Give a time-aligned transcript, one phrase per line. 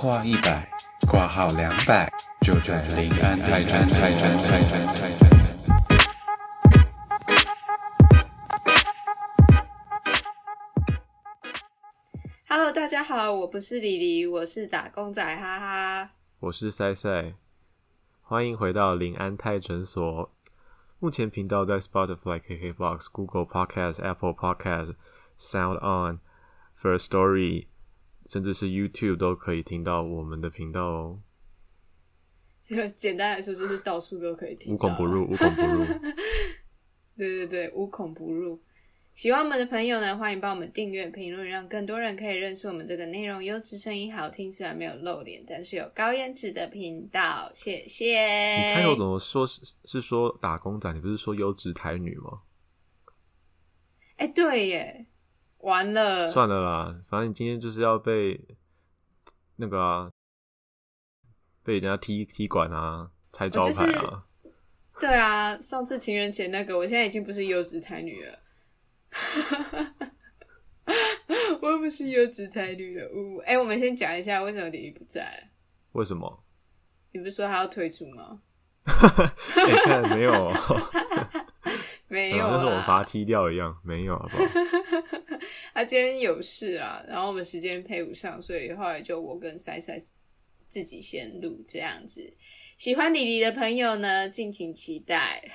[0.00, 0.66] 话一百，
[1.10, 2.10] 挂号两百，
[2.40, 5.28] 就在临安泰诊泰诊泰诊泰诊。
[12.48, 16.12] Hello，大家好，我不是李黎，我是打工仔，哈哈。
[16.38, 17.34] 我是赛赛，
[18.22, 20.32] 欢迎回到临安泰诊所。
[20.98, 24.94] 目前频道在 Spotify、KKBox、Google Podcast、Apple Podcast、
[25.38, 26.20] Sound On、
[26.80, 27.66] First Story，
[28.30, 31.20] 甚至是 YouTube 都可以听到我们的频道哦。
[32.62, 35.84] 就简单来说，就是到处都可以听，无孔不入， 无孔不入。
[37.16, 38.62] 对对对，无孔不入。
[39.14, 47.50] 喜欢我们的朋友呢，欢迎帮我们订阅、评论，让更多人可以认识我们这个内容优质、声音好听，虽然没有露脸，但是有高颜值的频道。
[47.52, 48.06] 谢谢。
[48.14, 50.92] 你开头怎么说是是说打工仔？
[50.92, 52.42] 你不是说优质台女吗？
[54.18, 55.06] 哎，对耶，
[55.62, 58.40] 完了，算了啦，反正你今天就是要被
[59.56, 60.10] 那个啊，
[61.62, 64.24] 被人家踢踢馆啊，拆招牌啊。
[64.98, 68.38] 对啊，上次情人节那个，我现在已经不是优质才女了。
[71.62, 73.08] 我不是优质才女了。
[73.14, 75.50] 呜，哎，我们先讲一下为什么李玉不在。
[75.92, 76.44] 为什么？
[77.12, 78.40] 你不是说他要退出吗？
[80.14, 80.32] 没有？
[82.10, 84.44] 没有，就是我们把他踢掉一样，没有，好不好？
[85.72, 89.96] 他 今天有事啊，然后我们时间配不上，所以后来就我跟塞塞
[90.68, 92.36] 自己先录这样子。
[92.76, 95.42] 喜欢李黎的朋友呢，敬请期待。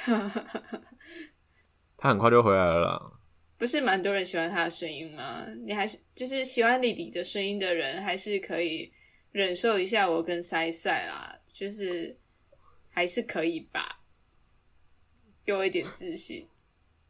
[1.98, 3.12] 他很快就回来了啦。
[3.58, 5.46] 不是蛮多人喜欢他的声音吗？
[5.66, 8.92] 你还是就是喜欢李李的声音的人，还是可以
[9.32, 12.16] 忍受一下我跟塞塞啦，就是
[12.90, 14.00] 还是可以吧，
[15.46, 16.48] 给我一点自信。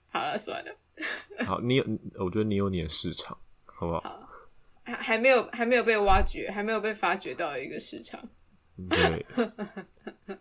[0.09, 0.75] 好了，算了。
[1.45, 1.85] 好，你有，
[2.19, 4.01] 我觉得你有你的市场，好不好？
[4.01, 4.29] 好，
[4.83, 8.19] 还还没有还没有被挖掘，还没有被发掘到一个市场。
[8.89, 9.25] 对。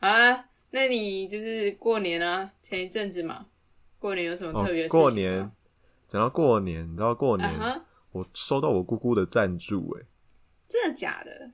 [0.00, 3.46] 好啊，那你就是过年啊，前一阵子嘛。
[3.98, 4.86] 过年有什么特别？
[4.88, 5.50] 过年
[6.06, 7.50] 讲到过年，你知道过年
[8.12, 10.06] 我收到我姑姑的赞助，哎，
[10.68, 11.50] 真的假的？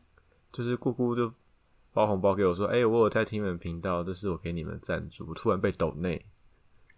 [0.53, 1.33] 就是姑姑就
[1.94, 5.32] 包红包给我说，哎，我有在听你们频道，这是我给你们赞助。
[5.32, 6.27] 突然被抖内，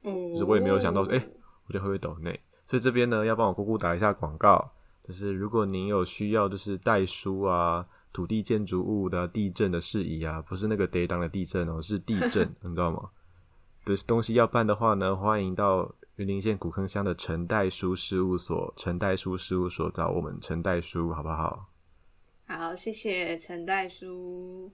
[0.02, 1.22] 就是我也没有想到，哎，
[1.68, 13.10] 我就会被抖内，所以这边呢要帮我姑姑打一下广告，就是如果您有需要，就是代书啊、土地建筑物的地震的事宜啊，不是那个跌当的地震哦，是地震， 你知道吗？
[13.84, 21.68] 的东西要办的话呢，欢迎到云林县古坑乡的陈代书事务所，陈代书事务所找我们陈代书，好不好？
[22.48, 24.72] 好，谢谢陈代书，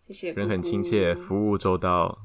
[0.00, 0.32] 谢谢。
[0.32, 2.20] 人很亲切，服务周到。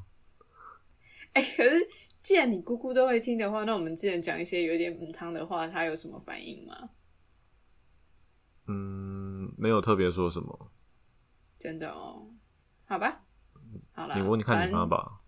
[1.34, 1.88] 哎，可是
[2.22, 6.90] 既然你姑姑都会听的话，那我们之前讲一些有点母汤的话，她有什么反应吗？
[8.66, 10.70] 嗯，没有特别说什么。
[11.58, 12.30] 真的哦，
[12.86, 13.22] 好吧，
[13.92, 15.20] 好了，你问你看你妈吧。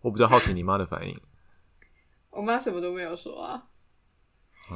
[0.00, 1.20] 我比较好奇你妈的反应。
[2.30, 3.68] 我妈什么都没有说啊。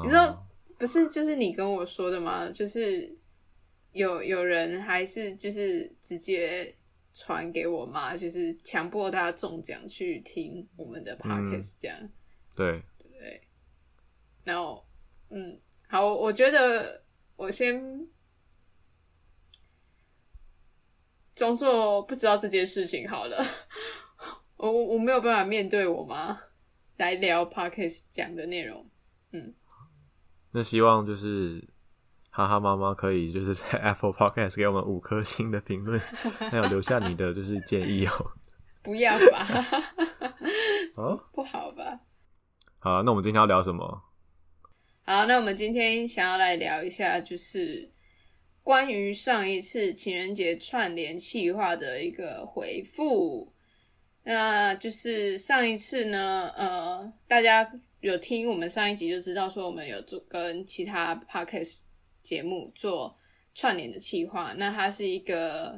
[0.03, 0.47] 你知道
[0.79, 2.49] 不是就是你跟我说的吗？
[2.51, 3.19] 就是
[3.99, 6.75] 有有人还是就是直接
[7.13, 11.97] 传给我妈，就是强迫她中奖去听我们的 podcast 这样。
[12.57, 13.43] 对对。
[14.45, 14.87] 然后
[15.31, 17.03] 嗯，好，我觉得
[17.37, 18.09] 我先。
[21.35, 23.41] 装作不知道这件事情好了，
[24.59, 26.37] 我我没有办法面对我妈
[26.97, 28.91] 来聊 podcast 讲的内容，
[29.31, 29.55] 嗯，
[30.51, 31.63] 那希望就是
[32.39, 35.99] 哈哈妈妈可以就是在 Apple Podcast 给我们五颗星的评论，
[36.51, 38.31] 还有留下你的就是建议哦，
[38.85, 39.47] 不要吧，
[40.95, 41.99] 哦，不好吧？
[42.79, 44.03] 好，那我们今天要聊什么？
[45.03, 47.91] 好，那我们今天想要来聊一下就是。
[48.63, 53.51] 关于上一次情人节串联计划的一个回复，
[54.25, 57.67] 那就是上一次呢，呃，大家
[58.01, 61.81] 有听我们上一集就知道说，我们有做跟其他 podcast
[62.29, 63.17] 节目做
[63.55, 65.75] 串联的企划，那它是一个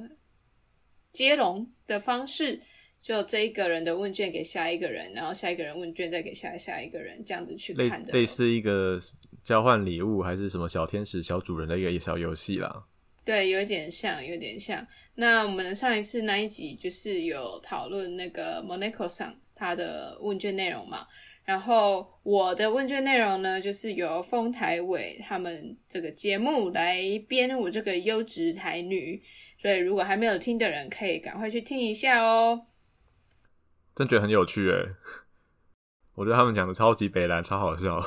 [1.12, 2.60] 接龙的方式，
[3.00, 9.00] 就这一个人的问卷给下一个人，然后下一个人问卷再给下下一个人，这样子去看的，类似一个。
[9.42, 12.84] 交换礼物还是什么小天使、小主人的一个小游戏啦？
[13.24, 14.86] 对，有点像，有点像。
[15.14, 21.06] 那我们的上一次那一集就是有讨论那个 Monaco 上他的问卷内容嘛。
[21.50, 29.20] 然后我的问卷内容呢，就是由丰台伟他们这个节目来编我这个优质才女。
[29.58, 32.66] 所以如果还没有听的人，可以赶快去听一下哦。
[33.96, 34.90] 真觉得很有趣诶，
[36.14, 38.00] 我觉得他们讲的超级北蓝，超好笑。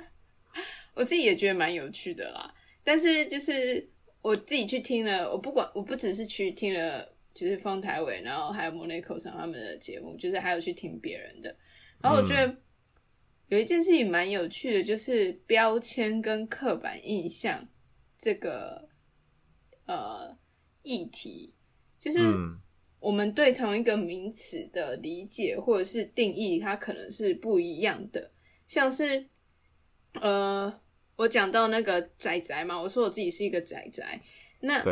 [0.96, 2.54] 我自己也觉得蛮有趣的啦。
[2.82, 3.86] 但是就是
[4.22, 11.54] 我自己去听了，我不管我不只是去听了，就是丰台伟，然后还有莫内口上他们的节目，就是还有去听别人的。
[12.02, 12.56] 然后我觉得
[13.48, 17.66] 有一件事情蛮有趣的，就是标签跟刻板印象
[18.16, 18.88] 这个
[19.86, 20.36] 呃
[20.82, 21.54] 议题，
[21.98, 22.20] 就是
[23.00, 28.32] 我们对同一个名词的理解或者是定义，它可能是不一样的。
[28.66, 29.28] 像是
[30.14, 30.80] 呃，
[31.16, 34.20] 我讲到那个仔仔嘛，我说我自己是一个仔仔，
[34.60, 34.84] 那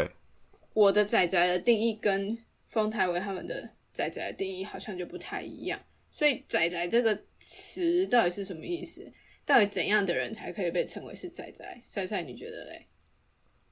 [0.73, 5.81] 我的仔仔的定义跟丰台维他们的仔仔的定义好像就不太一样。
[6.15, 9.05] 所以“仔仔”这个词到底是什么意思？
[9.45, 11.77] 到底怎样的人才可以被称为是仔仔？
[11.81, 12.87] 赛赛，你觉得嘞？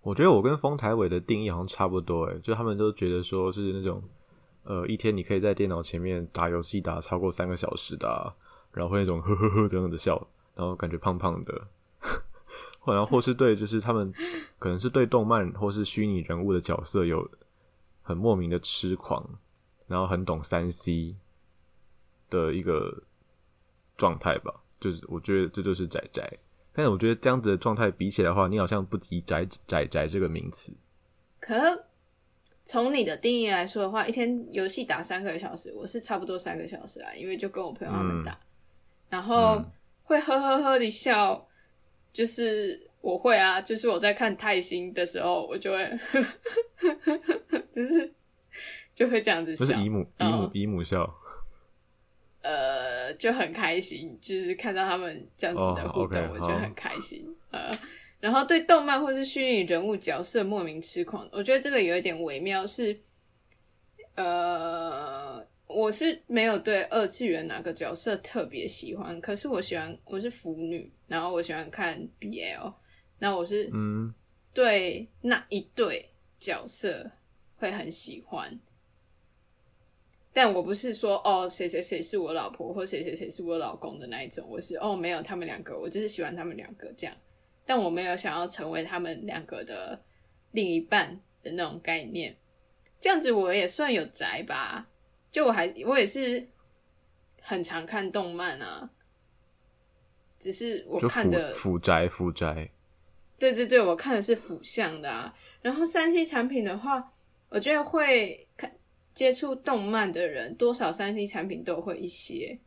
[0.00, 4.03] 我觉得我跟丰台伟的定义好像差不多，哎，就他们都觉得说是那种，
[4.65, 8.35] 呃，一天你可以在电脑前面打游戏打超过三个小时的，
[8.73, 10.17] 然后会那种呵呵呵这样的笑，
[10.56, 11.69] 然后感觉胖胖的，
[12.81, 14.12] 或然后或是对，就是他们
[14.59, 17.31] 可能是对动漫或是虚拟人物的角色有
[18.03, 19.38] 很莫名的痴狂，
[19.87, 21.15] 然后很懂三 C。
[22.32, 22.90] 的一个
[23.99, 24.50] 状态吧，
[24.81, 26.26] 就是我觉得这就是宅宅，
[26.73, 30.73] 但是我觉得这样子的状态比起来的话，你好像不及宅宅宅这个名词。
[31.38, 31.55] 可
[32.64, 38.38] 从你的定义来说的话，一天游戏打三个小时，我是差不多三个小时啊，因为就跟我朋友他们打，
[39.11, 39.62] 然后
[40.02, 41.46] 会呵呵呵的笑，
[42.12, 45.99] 就是我会啊，就是我在看泰星的时候，我就会，
[47.73, 48.12] 就是
[48.94, 51.12] 就会这样子笑，是姨母姨母姨母笑。
[52.43, 57.25] 呃，就很开心，就是看到他们这样子的互动，我就很开心。
[57.50, 57.71] 呃，
[58.21, 62.67] 然后对动漫或是虚拟人物角色莫名痴狂，我觉得这个有一点微妙。
[62.67, 62.99] 是，
[64.17, 72.75] 呃，我是没有对二次元哪个角色特别喜欢，可是我喜欢我是腐女，然后我喜欢看 BL，
[73.19, 74.12] 那我是嗯，
[74.53, 76.11] 对那一对
[76.41, 77.09] 角色
[77.56, 78.59] 会很喜欢。
[80.34, 84.46] 但我不是说哦，谁谁谁是我老婆，或谁谁谁是我老公的那一种。
[84.49, 87.14] 我是哦，没有他们两个，我就是喜欢他们两个这样。
[87.67, 90.02] 但我没有想要成为他们两个的
[90.52, 92.34] 另一半的那种概念。
[92.99, 94.88] 这样子我也算有宅吧？
[95.31, 96.49] 就我还我也是
[97.43, 98.90] 很常看动漫啊，
[100.38, 102.70] 只是我看的腐宅腐宅。
[103.38, 105.35] 对对对，我看的是腐向的啊。
[105.61, 107.12] 然后三 C 产品的话，
[107.50, 108.73] 我觉得会看。
[109.14, 112.59] 接触动漫的人，多少三 C 产品都会一些，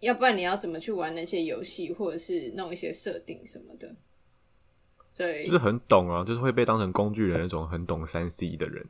[0.00, 3.94] 要不然你要怎么去玩那些游戏，或者是弄一些设定什么的？
[5.14, 8.82] 对，就是很懂啊，就是会被当成工具人那种很懂三 C 的人。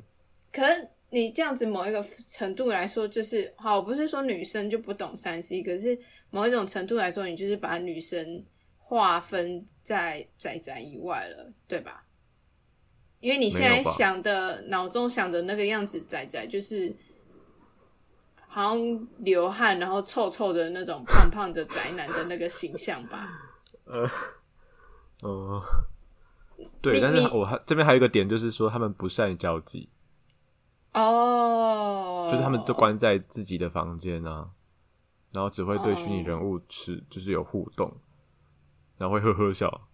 [0.52, 5.98] 可是你这样子某一个程度来说，就是好，不是说女生就不懂三 C，可是
[6.30, 8.44] 某一种程度来说，你就是把女生
[8.78, 12.04] 划分在仔仔以外了，对吧？
[13.22, 16.94] 因为你现在想的脑中想的那个样子，仔仔就是
[18.48, 23.28] 好像流汗然后臭臭的那种胖胖的宅男的那个形象吧？
[23.86, 24.10] 呃，
[25.22, 25.62] 呃，
[26.80, 29.88] 对，但是我还这边还有一个点，就是说他们不善交际。
[30.92, 34.50] 哦，就是他们都关在自己的房间啊，
[35.30, 37.96] 然后只会对虚拟人物是就是有互动，
[38.98, 39.88] 然后会呵呵笑。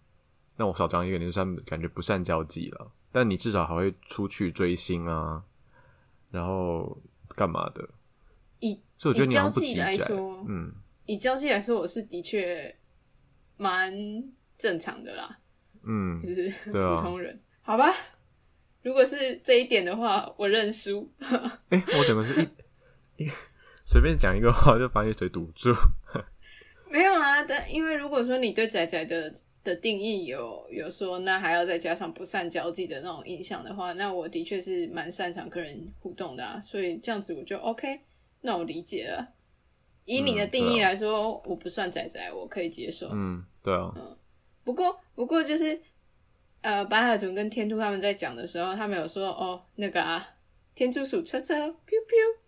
[0.57, 2.91] 那我少讲一个，就是他们感觉不善交际了。
[3.11, 5.43] 但你至少还会出去追星啊，
[6.31, 7.01] 然后
[7.35, 7.89] 干嘛的？
[8.59, 10.73] 以所以我觉得交际来说，嗯，
[11.05, 12.75] 以交际来说，我是的确
[13.57, 13.93] 蛮
[14.57, 15.39] 正常的啦。
[15.83, 17.93] 嗯， 就是 普通人，好吧？
[18.81, 21.11] 如果是这一点的话，我认输。
[21.69, 22.41] 哎，我怎么是
[23.17, 23.31] 一 一
[23.85, 25.73] 随便讲一个话就把你嘴堵住。
[26.91, 29.33] 没有啊，但因为如果说你对仔仔的。
[29.63, 37.99] 的定义有有说，那还要再加上不善交际的那种印象的话，那我的确是蛮擅长跟人互动的啊，所以这样子我就 OK，
[38.41, 39.33] 那我理解了。
[40.05, 43.09] 以你的定义来说，我不算仔仔，我可以接受。
[43.11, 43.91] 嗯，对啊。
[43.95, 44.17] 嗯，
[44.63, 45.79] 不过不过就是，
[46.61, 50.35] 呃，白海豚跟天兔他们在讲的时候，他们有说哦，那个啊，
[50.73, 52.38] 天竺鼠车车，pew pew。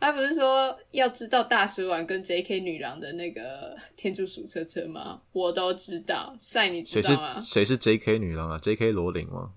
[0.00, 2.60] 他不是说要知道大蛇丸跟 J.K.
[2.60, 5.22] 女郎的那个天竺鼠车车吗？
[5.32, 7.40] 我都知道，赛你知道吗？
[7.40, 8.18] 谁是 J.K.
[8.18, 8.92] 女郎啊？J.K.
[8.92, 9.52] 罗琳吗？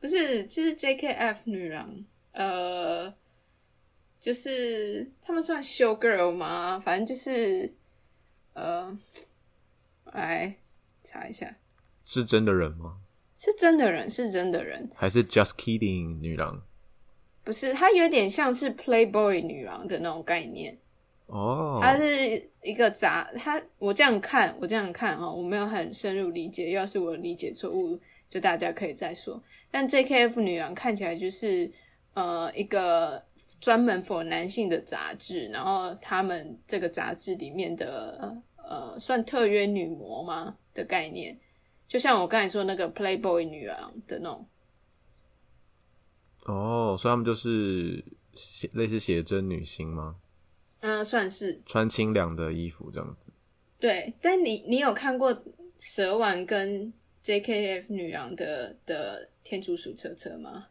[0.00, 1.42] 不是，就是 J.K.F.
[1.44, 2.04] 女郎。
[2.32, 3.14] 呃，
[4.20, 6.78] 就是他们算 show girl 吗？
[6.78, 7.72] 反正就是
[8.52, 8.96] 呃，
[10.12, 10.56] 来
[11.02, 11.56] 查一下，
[12.04, 12.98] 是真的人吗？
[13.34, 16.62] 是真的人，是真的人，还是 Just Kidding 女郎？
[17.46, 20.76] 不是，它有点像是 Playboy 女郎的那种概念。
[21.26, 29.40] 哦，它是一个杂，它我这样看，我这样看哈，我没有很深入理解，要是我理解错误，就大家可以再说。
[29.70, 31.70] 但 JKF 女郎看起来就是
[32.14, 33.22] 呃一个
[33.60, 41.38] 专门 for 男性的杂志，然后他们这个杂志里面的呃算特约女模吗的概念，
[41.86, 44.44] 就像我刚才说那个 Playboy 女郎的那种。
[46.46, 50.16] 哦，所以他们就是写类似写真女星吗？
[50.80, 53.26] 嗯，算是穿清凉的衣服这样子。
[53.78, 55.44] 对，但你你有看过
[55.78, 56.92] 蛇丸跟
[57.24, 60.68] JKF 女郎的的天竺鼠车车吗？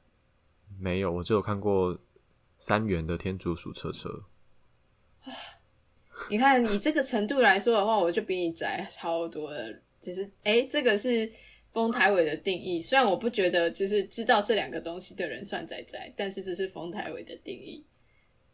[0.79, 1.97] 没有，我只有看过
[2.57, 4.23] 三元的天竺鼠车车。
[6.29, 9.81] 你看，以这个程度来说的话，我就比你窄超多了。
[9.99, 11.29] 就是，哎，这个是
[11.75, 12.79] 丰台伟的定义。
[12.79, 17.85] 虽然我不觉得，就是知道这两个东西的人算仔仔，但是这是丰台伟的定义。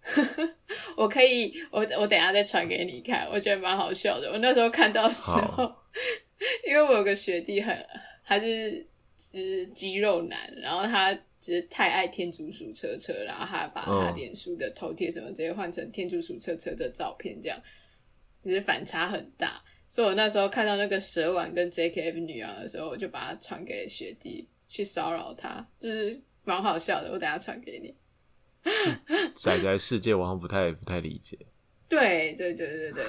[0.97, 4.31] 我可以，我我等下再传给你看，我觉得蛮好笑的。
[4.31, 5.71] 我那时候看到时候，
[6.67, 7.77] 因为我有个学弟很，
[8.25, 8.83] 他就是
[9.31, 17.61] 就是肌肉男，然后他就是太爱天竺鼠车车，然后他把他脸书的头贴什么直接换成天竺鼠车车的照片，这样
[18.43, 19.63] 就是反差很大。
[19.91, 27.11] 所以我那时候看到那个蛇丸跟 JKF 女郎的时候，我就把它传给学弟去骚扰他，就是蛮好笑的。
[27.11, 27.93] 我等下传给你。
[29.35, 31.37] 仔仔世界，我好像不太不太理解。
[31.89, 33.03] 对对对对对，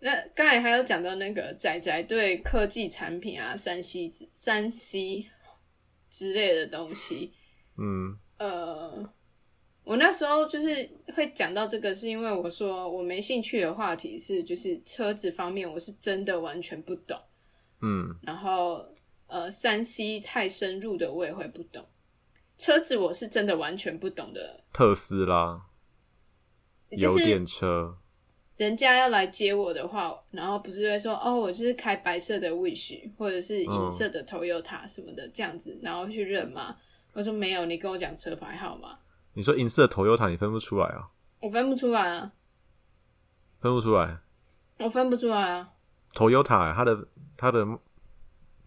[0.00, 5.24] 那刚才还有讲到那个仔仔对科技产品啊、三 C 三 C
[6.10, 7.32] 之类的东西，
[7.78, 9.10] 嗯，呃，
[9.84, 17.20] 我那时候就是会讲到这个，是因为我说我没兴趣的话题是就是车子方面，我是真的完全不懂，
[17.82, 18.82] 嗯，然后
[19.26, 21.84] 呃，三 C 太深入的我也会不懂。
[22.56, 25.60] 车子我是真的完全不懂的，特斯拉
[26.90, 27.98] 油电车，
[28.56, 36.76] 人家要来接我的话，然后不是会说哦，我就是开白色的 Wish 或者是银色的 Toyota 什么的这样子，然后去认吗？
[37.12, 38.98] 我说没有，你跟我讲车牌号码。
[39.34, 41.08] 你说银色 Toyota 你分不出来啊？
[41.40, 42.32] 我分不出来啊，
[43.58, 44.18] 分不出来，
[44.78, 45.70] 我分不出来啊。
[46.14, 47.66] Toyota 它的它的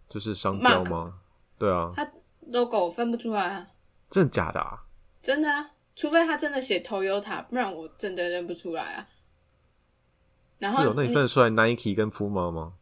[0.07, 1.19] 就是商标吗？
[1.57, 2.07] 对啊，它
[2.51, 3.67] logo 分不出来啊。
[4.09, 4.83] 真的假的啊？
[5.21, 9.07] 真的啊，除非他真的写 Toyota，不然我真的认不出来啊。
[10.59, 12.73] 然后，那你分得出来 Nike 跟 Puma 吗？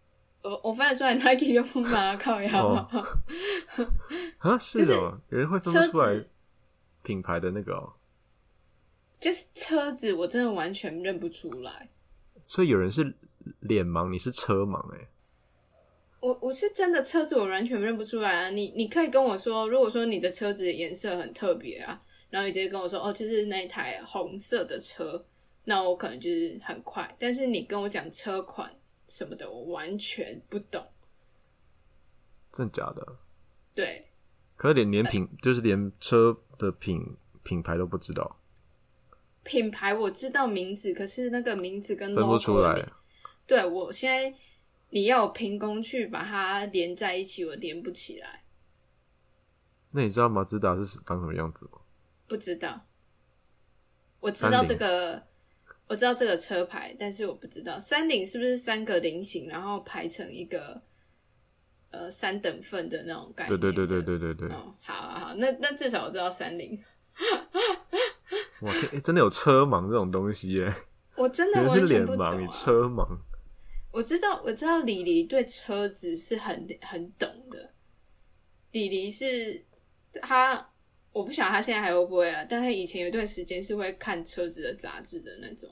[0.43, 2.67] 我我分得出来 Nike 跟 Puma，靠腰
[4.39, 6.25] 啊，是哦，有人会分不出来
[7.05, 7.93] 品牌的那个哦。
[9.17, 11.89] 就是车子，我真的完全认不出来。
[12.45, 13.15] 所以有人是
[13.62, 15.07] 脸盲，你是车盲哎。
[16.19, 18.50] 我我是真的车子，我完全认不出来啊！
[18.50, 25.24] 你你可以跟我说，如果说你的车子颜色很特别啊，然后你直接跟我说，哦，就是那一台红色的车，
[25.65, 27.15] 那我可能就是很快。
[27.19, 28.75] 但是你跟我讲车款
[29.07, 30.83] 什么的，我完全不懂。
[32.51, 33.17] 真的假的？
[33.74, 34.07] 对。
[34.55, 38.39] 可是连连品，就是连车的品品牌都不知道。
[39.43, 42.88] 品牌我知道名字，可是那个名字跟分不出来。
[43.45, 44.38] 对我现在。
[44.91, 48.43] 你要凭空去把它连在一起，我连不起来。
[49.91, 51.79] 那你知道马自达是长什么样子吗？
[52.27, 52.85] 不知道。
[54.21, 55.21] 我知道这个，
[55.88, 60.81] 我知道这个车牌，但是我不知道三菱是不是三个菱形，然后排成一个
[61.99, 63.57] 呃三等份的那种感觉。
[63.57, 64.49] 对对对对对对对。
[64.49, 66.77] 哦，好好好，那那至少我知道三菱。
[68.61, 68.73] 哇，
[69.03, 70.73] 真的有车盲这种东西耶！
[71.15, 72.41] 我真的完全不懂。
[72.41, 73.07] 你车盲。
[73.91, 77.71] 我知道，我知道李黎对车子是很很懂的。
[78.71, 79.63] 李黎是
[80.21, 80.69] 他，
[81.13, 85.69] 我不晓得他现在还会不会了，但他以前有一段时间是会看车子的杂志的那种。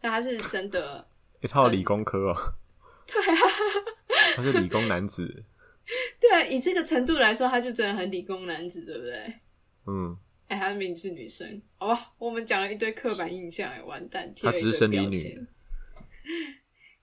[0.00, 1.08] 但他是真的，
[1.40, 2.36] 一套理工科哦。
[3.08, 3.36] 对啊，
[4.36, 5.44] 他是理工男子。
[6.20, 9.34] 对啊，以这个程度来说，他就真的很理工男子，对不对？
[9.86, 10.16] 嗯。
[10.48, 12.12] 哎，他明明是女生，好吧？
[12.18, 15.46] 我们讲了一堆刻板印象，哎，完蛋，贴了一堆标签。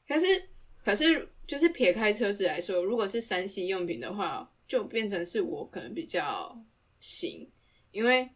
[0.08, 0.26] 可是，
[0.84, 6.60] 可是，就是撇开车子来说，如果是三 C 用品的话，就变成是我可能比较
[7.00, 7.48] 行，
[7.92, 8.28] 因为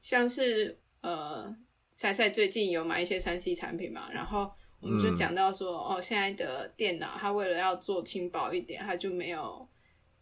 [0.00, 1.52] 像是呃，
[1.90, 9.66] 赛赛最近有买一些三 C 产品嘛，然后我们就讲到说，哦，现在的电脑它为了要做轻薄一点，它就没有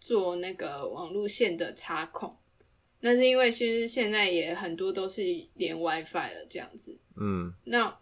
[0.01, 2.37] 做那个网路线的插孔，
[3.01, 5.23] 那是因为其实现在也很多都是
[5.55, 7.97] 连 WiFi 了这样子，嗯，那。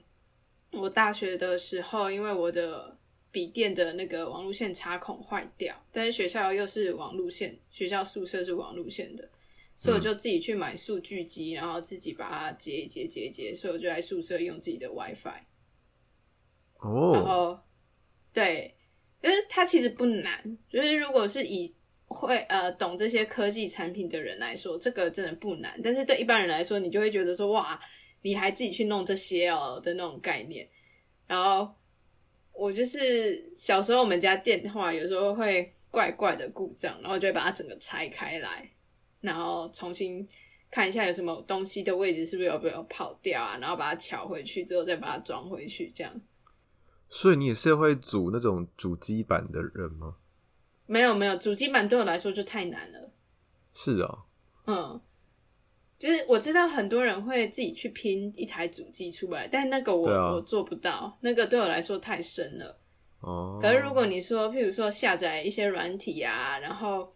[0.76, 2.98] 我大学的时候，因为我的
[3.30, 9.30] 笔电的那个网路线插孔坏掉，但是学校又是网路线，学校宿舍是网路线的，
[9.76, 15.40] 所以我就自己去买数据机，然后自己把它接一接接一接，所以我就在宿舍用自己的 WiFi。
[16.84, 17.58] 哦，然后
[18.32, 18.74] 对，
[19.22, 21.74] 就是它其实不难，就是如果是以
[22.06, 25.80] 会呃懂这些科技产品的人来说，这个真的不难。
[25.82, 27.80] 但是对一般人来说，你就会觉得说哇，
[28.22, 30.68] 你还自己去弄这些哦的那种概念。
[31.26, 31.74] 然后
[32.52, 38.70] 我就是小时候我们家电话有时候会怪怪的故障，然后就会把它整个拆开来，
[39.20, 40.28] 然后重新
[40.70, 46.20] 看一下有什么东西的位置是不是有没有跑掉啊，然后把它调回去之后再把它装回去，这样。
[47.14, 50.16] 所以你也是会组那种主机版的人吗？
[50.84, 53.12] 没有没有，主机版对我来说就太难了。
[53.72, 54.24] 是啊，
[54.66, 55.00] 嗯，
[55.96, 62.76] 就是我知道很多人会自己去拼一台主机出来，但那个我、啊我做不到，那个对我来说太深了。
[63.20, 67.14] 哦，可是如果你说，譬如说下载一些软体啊，然后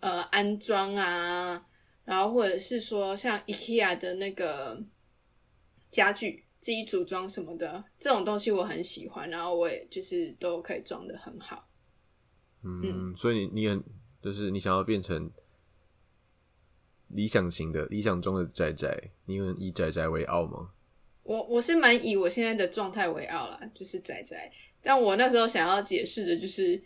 [0.00, 1.64] 呃安装啊，
[2.04, 4.78] 然后或者是说像 IKEA 的那个
[5.90, 11.66] 家具自己组装什么的，这种东西我很喜欢，然后我也就是都可以装的很好。
[12.62, 13.82] 嗯，所以你你很
[14.22, 15.30] 就是你想要变成
[17.08, 20.70] 理想型的、理想中的宅宅，你有以宅宅为傲吗？
[21.22, 24.52] 我我是蛮以我现在的状态为傲啦，就是仔仔。
[24.82, 26.82] 但我那时候想要解释的就是，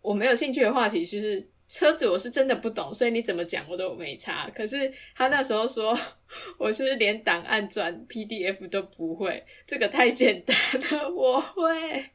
[0.00, 4.48] 我没有兴趣的话题就是车子，我是真的不懂，所以你怎么讲我都没差。
[4.54, 5.98] 可是他那时候说
[6.58, 10.56] 我是连档案转 PDF 都不会，这个太简单
[10.92, 12.10] 了，我会。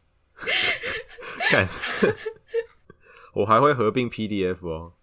[1.52, 1.68] 干，
[3.36, 4.94] 我还会合并 PDF 哦。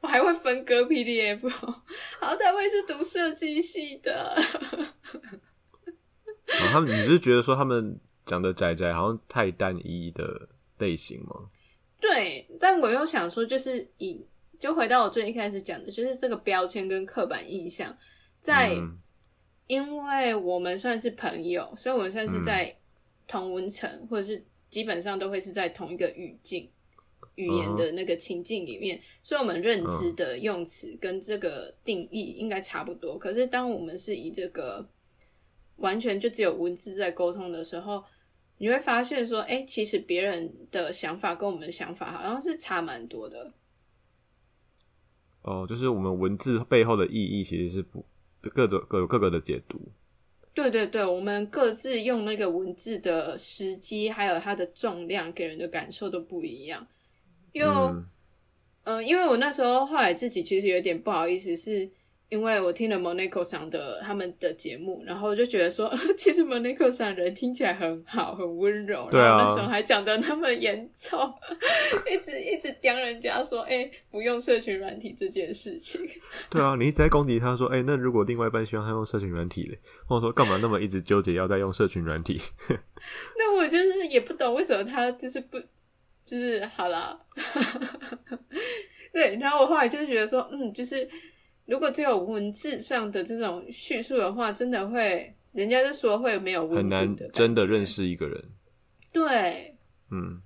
[0.00, 1.82] 我还会分割 PDF，哦
[2.20, 4.14] 好歹我也是读设计系的。
[4.14, 4.42] 啊，
[6.72, 10.48] 他们你是觉得说他们讲的宅宅好像太单一的
[10.78, 11.50] 类型吗？
[12.00, 14.24] 对，但我又想说，就是以
[14.58, 17.96] 就回到我最一开始讲的，就是这个标签跟刻板印象，
[18.40, 18.98] 在、嗯。
[19.68, 22.74] 因为我们算是朋友，所以我们算是在
[23.26, 26.70] 同文层，或者是基本上都会是在同一个语境、
[27.34, 33.18] 语言的那个情境里面，所以我们认知的用词跟这个定义应该差不多。
[33.18, 34.88] 可是当我们是以这个
[35.76, 38.02] 完全就只有文字在沟通的时候，
[38.58, 43.52] 你会发现说，哎、其实别人的想法跟我们的想法好像是差蛮多的。
[45.42, 48.04] 哦，就是我们文字背后的意义其实是不
[48.40, 49.80] 各种各有各个的解读。
[50.52, 56.84] 对对对，我们各自用那个文字的时机，还有它的重量，给人的感受都不一样。
[57.52, 58.04] 又，嗯、
[58.82, 61.88] 嗯因为我那时候后来自己其实有点不好意思，是
[62.28, 71.18] 因为我听了 Monaco 上的他们的节目，然后就觉得说， 其实 Monaco 上人听起来很好，很温柔，对啊然后那时候还讲的那么严重，
[72.10, 76.00] 一直一直刁人家说，哎、不用社群软体这件事情。
[76.50, 82.40] 对啊，你一直在攻击他说，哎、那如果另外一半希望他用社群软体嘞，或者说干嘛那么一直纠结要再用社群软体？
[83.38, 85.58] 那我就是也不懂为什么他就是不，
[86.26, 87.18] 就是好啦，
[89.14, 91.08] 对，然后我后来就觉得说，嗯，就是
[91.68, 98.06] 如果只有文字上的这种叙述的话，真的会，人家就说会没有温度很难真的认识。
[98.06, 98.42] 一个人。
[99.12, 99.76] 对
[100.10, 100.40] 嗯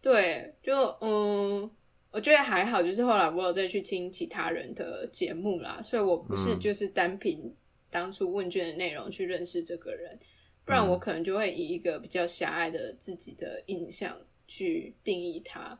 [0.00, 1.68] 对，就嗯，
[2.12, 7.52] 我觉得还好，就是后来我有再去听其他人的节目啦，所以我不是嗯就是单凭
[7.90, 10.16] 当初问卷的内容去认识这个人，
[10.64, 15.76] 不然嗯我可能就会以一个比较狭隘的自己的印象去定义他，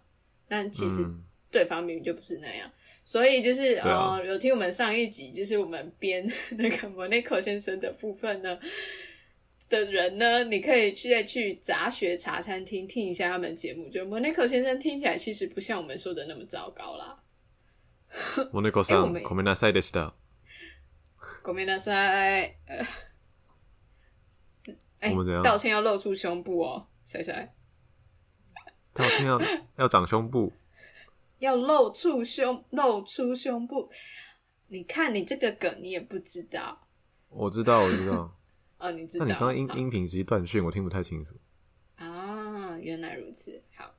[0.49, 2.69] 但其实嗯对方明明就不是那样。
[3.04, 8.60] 所以就是啊呃，有听我们上一集，就是我们编 那个 Monaco 先生的部分呢
[9.70, 13.90] 的人呢，你可以去再去杂学茶餐厅听一下他们的节目。
[13.90, 17.20] 就 Monaco 先生听起来其实不像我们说的那么糟糕啦。
[18.52, 20.14] モネコさん、 えおめごめんなさいでした。
[21.44, 21.94] ごめんなさ
[22.42, 22.56] い。
[22.68, 22.86] 呃
[25.02, 27.54] 哎、我们怎样道歉要露出胸部哦，塞塞，
[28.94, 29.40] 道歉要
[29.78, 30.52] 要长胸部，
[31.44, 33.90] 要露出胸，露出胸部。
[34.68, 36.88] 你看你这个梗，你也不知道
[37.30, 38.36] 我知道，我知道。
[38.78, 39.26] 哦，你知道？
[39.26, 41.32] 那你刚刚音好音频直接断讯，我听不太清楚。
[41.96, 43.62] 啊，原来如此。
[43.76, 43.94] 好，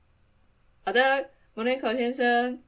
[0.84, 2.62] 好的，莫内口先生，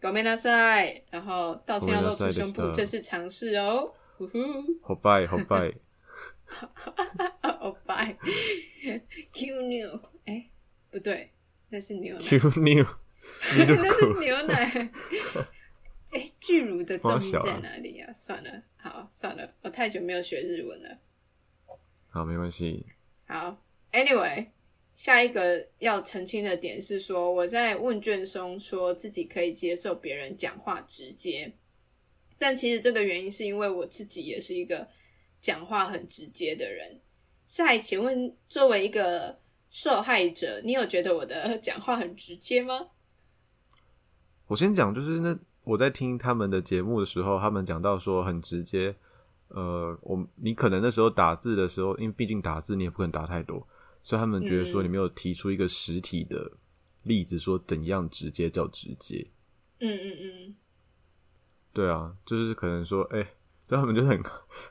[0.00, 1.02] ごめんなさい。
[1.10, 3.92] 然后道歉要露出胸部，ごめんなさいでした这是尝试哦。
[4.18, 4.38] 呼呼，
[4.82, 5.72] 好拜好拜，
[7.60, 8.16] 哦拜，
[9.32, 10.48] Q new，哎，
[10.90, 11.32] 不对，
[11.70, 12.86] 那是牛奶， Q new，
[13.57, 14.91] 那是牛奶。
[16.13, 20.97] 哎，巨乳的重音在哪里呀、算了，好，算了，我太久没有学日文了。
[22.09, 22.85] 好没关系。
[23.25, 23.61] 好
[23.91, 24.47] ，Anyway，
[24.95, 31.51] 下一个要澄清的点是说，我在问卷中说自己可以接受别人讲话直接，
[32.37, 34.87] 但其实这个原因是因为我自己也是一个
[35.41, 37.01] 讲话很直接的人，
[37.45, 39.37] 再请问，作为一个
[39.69, 42.91] 受害者，你有觉得我的讲话很直接吗？
[44.47, 48.95] 我先讲，就是那我在听他们的节目的时候，他们讲到说很直接。
[49.49, 53.65] 呃，我你可能那时候打字的时候，因为毕竟打字你也不可能打太多，
[54.03, 56.51] 所以他们觉得说你没有提出一个实体的
[57.03, 59.25] 例子，说怎样直接叫直接。
[59.79, 60.55] 嗯嗯嗯。
[61.71, 63.25] 对啊，就是可能说，哎，
[63.69, 64.21] 他们就很，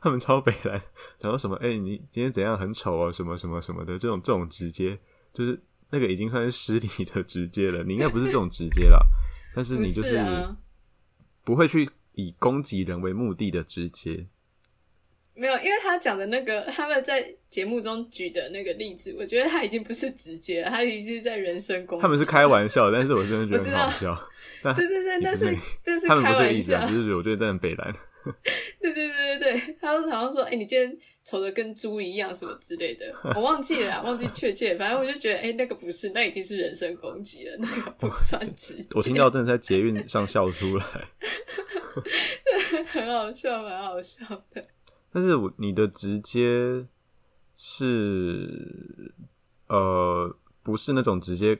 [0.03, 0.83] 他们超北来，
[1.21, 4.99] 然后什么，哎，你今天怎样很丑啊，什么什么什么的，这种这种直接，
[5.33, 5.59] 就是
[5.89, 7.83] 那个已经算是失礼的直接了。
[7.83, 8.99] 你应该不是这种直接啦，
[9.57, 10.55] 但是你就是
[11.43, 14.29] 不会去以攻击人为目的的直接。
[15.37, 22.03] 没有，因为他讲的那个 他们在节目中举的那个例子，我觉得他已经不是直接了，他已经是在人身攻击。
[22.03, 24.29] 他们是开玩笑，但是我真的觉得很好笑。
[24.75, 27.95] 对对对，但是但是他们不是意思，只是我觉得在北兰。
[28.81, 34.75] 对对对对对，他好像说：“哎，你今天丑的跟猪一样，什么之类的。”我忘记了， 忘记确切。
[34.75, 38.89] 反正我就觉得，哎，那个不是，那已经是人身攻击了，那个不算直接。
[38.97, 40.85] 我听到真的在捷运上笑出来，
[42.89, 44.61] 很好笑，蛮好笑的。
[45.17, 46.87] 但是我你的直接
[47.57, 49.15] 是
[49.67, 51.59] 呃不是那种直接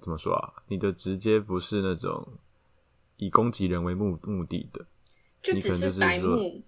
[0.00, 0.62] 怎么说啊？
[0.68, 2.38] 你的直接不是那种
[3.16, 4.86] 以攻击人为目目的的，
[5.42, 6.62] 就只是白目。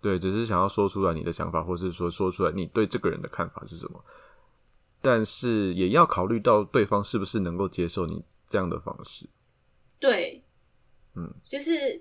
[0.00, 4.04] 对，只是想要说出来你的想法，或是说说出来你对这个人的看法是什么。
[5.00, 9.28] 但是也要考虑到对方是不是能够接受你这样的方式。
[9.98, 10.40] 对，
[11.16, 12.00] 嗯，就是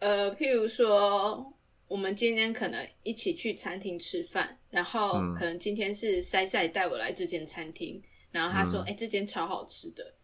[0.00, 1.54] 呃，譬如说。
[1.92, 10.14] 我们今天可能一起去餐厅吃饭，然后可能今天是塞塞带我来这间餐厅，然后他说：“哎，这间超好吃的。”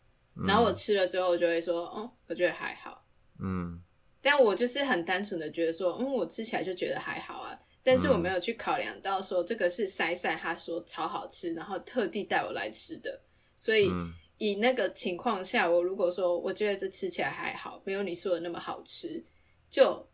[0.49, 3.05] 然后我吃了之后，我就会说：“哦，我觉得还好。”
[3.39, 3.79] 嗯，
[4.23, 7.55] 但我就是很单纯的觉得说：“嗯，我吃起来就觉得还好啊。”
[7.85, 13.21] 但是我没有去考量到说这个是塞塞他说超好吃，然后特地带我来吃的，
[13.55, 13.91] 所以
[14.39, 19.23] 以那个情况下，我如果说我觉得这吃起来还好，没有你说的那么好吃，
[19.69, 20.09] 就。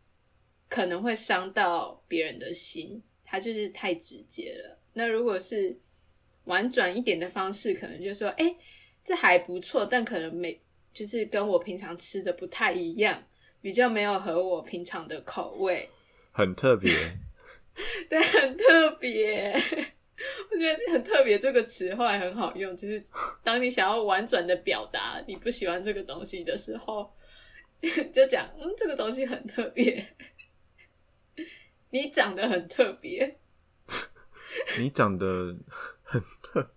[0.68, 4.78] 可能会伤到别人的心，他就是太直接了。
[4.92, 5.76] 那如果是
[6.44, 8.56] 婉转一点的方式，可能就说：“哎，
[9.04, 10.60] 这还不错，但可能没
[10.92, 13.22] 就是跟我平常吃的不太一样，
[13.60, 15.88] 比较没有合我平常的口味，
[16.32, 16.92] 很特别。”
[18.08, 19.52] 对，很特别。
[20.50, 23.04] 我觉得很特别这个词后来很好用，就是
[23.42, 27.12] 当你想要婉转的表达你不喜欢这个东西的时候，
[28.12, 30.06] 就讲：“嗯，这个东西很特别。”
[31.94, 33.38] 你长得很特别，
[34.80, 35.56] 你长得
[36.02, 36.68] 很特，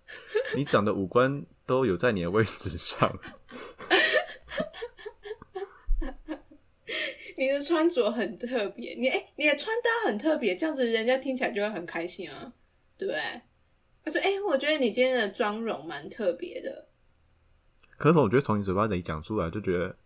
[0.54, 3.18] 你长得五官都有在你的位置上。
[7.36, 12.52] 你的穿着很特别，你哎，你的穿搭很特别，这样子人家听起来就会很开心啊，
[12.96, 13.20] 对不对？
[14.04, 16.86] 他说：“哎，我觉得你今天的妆容蛮特别的。”
[17.98, 19.96] 可是我觉得从你嘴巴里讲出来，就觉得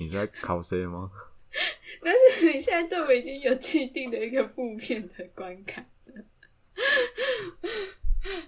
[0.00, 1.10] 你在考 C 吗？
[2.02, 6.24] 但是你现在对我已经有既定的一个负面的观感了。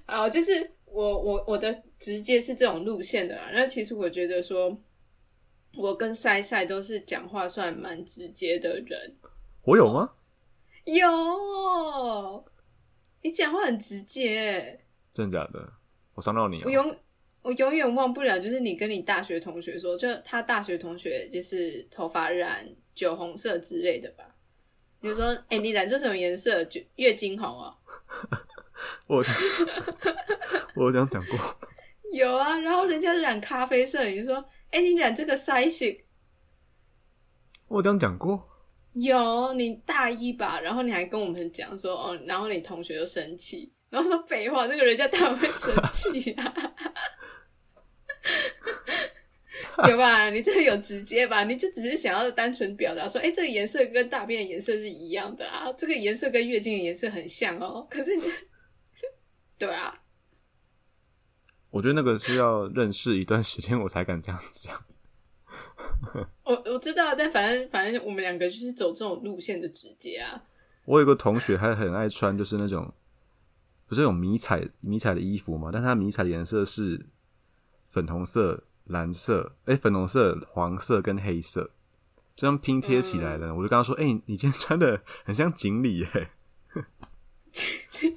[0.07, 3.39] 啊，就是我我我的直接是这种路线的。
[3.53, 4.81] 那其实我觉得说，
[5.77, 9.17] 我跟赛赛都是讲话算蛮直接的人。
[9.65, 10.11] 我有吗？
[10.85, 12.45] 有，
[13.23, 14.81] 你讲话很直接。
[15.13, 15.73] 真的假的？
[16.15, 16.67] 我伤到你了。
[16.67, 16.97] 我永
[17.43, 22.67] 我永远忘不了，就是你跟你大学同学说，就他大学同学就是头发染。
[22.95, 24.25] 酒红色之类的吧，
[25.01, 26.65] 比如说，哎，你染这什么颜色？
[26.67, 27.77] 就月经红哦。
[29.07, 29.25] 我
[30.77, 31.39] 我这样讲过。
[32.13, 36.05] 有啊，然后人家染咖啡色，你就说，哎，你染这个腮型。
[37.69, 38.49] 我这样讲过。
[38.93, 46.55] 有，你大一吧，然后你还跟我们讲说，哦，然后你同学就生气，然后说废话，这个人家当然会生气啊。
[49.91, 50.31] 有吧？
[50.31, 51.43] 你这个有直接吧？
[51.45, 57.87] 你就只是想要单纯表达说，哎，这个颜色跟大便的颜色是一样的啊，这个颜色跟月经的颜色很像哦。
[57.91, 58.23] 可是你，
[59.59, 59.93] 对啊，
[61.71, 64.85] 我觉得那个是要认识一段时间，我才敢这样子讲。
[66.45, 70.41] 我我知道，但反正反正我们两个就是走这种路线的直接啊。
[70.85, 72.93] 我有个同学，他很爱穿，就是那种
[73.87, 77.07] 不是那种迷彩迷彩的衣服嘛，但他迷彩的颜色是
[77.89, 78.65] 粉红色。
[78.85, 81.71] 蓝色，哎，粉红色、黄色跟黑色，
[82.35, 83.55] 这样拼贴起来的。
[83.55, 86.31] 我就跟他说：“哎，你今天穿的很像锦鲤耶。”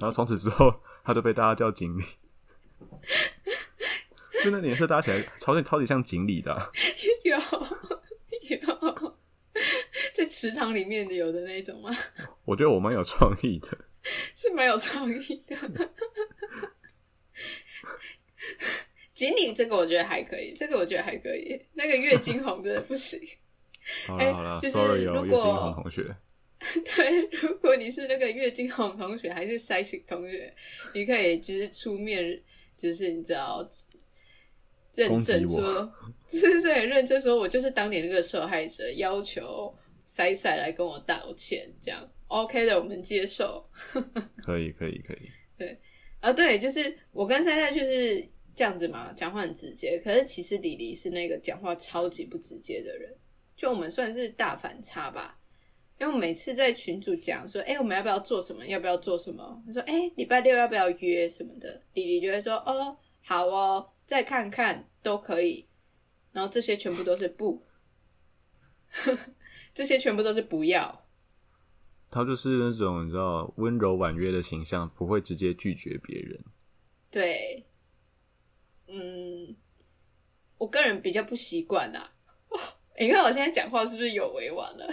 [0.00, 2.04] 后从此之后，他就被大家叫锦鲤。
[4.44, 6.70] 就那颜色搭起来，超级超级像锦鲤的。
[7.24, 9.18] 有有，
[10.14, 11.90] 在池塘里面的有的那种吗？
[12.44, 13.68] 我觉得我蛮有创意的。
[14.34, 15.90] 是蛮有创意的。
[19.18, 21.60] 锦鲤这个我觉得还可以，这个我觉得还可以。
[21.72, 23.18] 那个月经红真的不行。
[24.06, 26.16] 好了好了就是如月经红果同学，
[26.94, 30.54] 对，如果你是那个月经红同学还是塞型同学，
[30.94, 32.40] 你可以就是出面，
[32.76, 33.68] 就是你知道
[34.94, 35.92] 认证说，
[36.28, 43.68] 就 是对认证说我就是当年那个受害者，要求塞塞来跟我道歉，这样 OK 的，我们接受。
[44.44, 45.28] 可以可以可以，
[45.58, 45.76] 对
[46.20, 48.24] 啊，对，就是我跟塞塞就是
[48.58, 50.00] 这样子嘛，讲话很直接。
[50.00, 53.16] 可是其实李黎是那个讲话超级不直接的人，
[53.56, 55.38] 就我们算是大反差吧。
[56.00, 58.66] 因为我每次在群主讲说，哎、我们要不要做什么？
[58.66, 59.62] 要不要做什么？
[59.64, 61.80] 他说，哎、礼拜六要不要约什么的？
[61.94, 65.68] 李黎就会说，哦，好哦，再看看都可以。
[66.32, 67.64] 然后这些全部都是不，
[69.72, 71.04] 这些全部都是不要。
[72.10, 76.40] 他就是那种你知道温柔婉约的形象，不会直接拒绝别人。
[77.10, 77.64] 对，
[78.88, 79.54] 嗯，
[80.56, 82.10] 我个人比较不习惯啦。
[82.98, 84.86] 你看我现在讲话是不是有委婉了？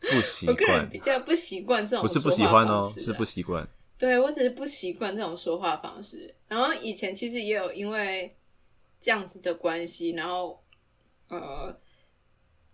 [0.00, 3.66] 不习我个人，比较不习惯这种不是不喜欢哦，是不习惯。
[3.96, 6.32] 对我只是不习惯这种说话方式。
[6.46, 8.36] 然后以前其实也有因为
[9.00, 10.62] 这样子的关系，然后
[11.28, 11.76] 呃，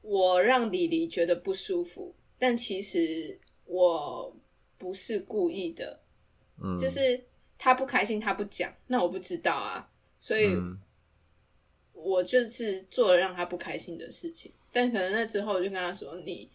[0.03, 4.35] 我让李黎觉得不舒服，但其实我
[4.77, 6.01] 不是故意的，
[6.62, 7.25] 嗯，就是
[7.57, 9.88] 他不开心，他不讲，那我不知道啊，
[10.20, 10.78] 所以嗯
[11.94, 14.52] 我就是做了让他不开心的事情。
[14.70, 16.48] 但可能那之后我就跟他说：“你，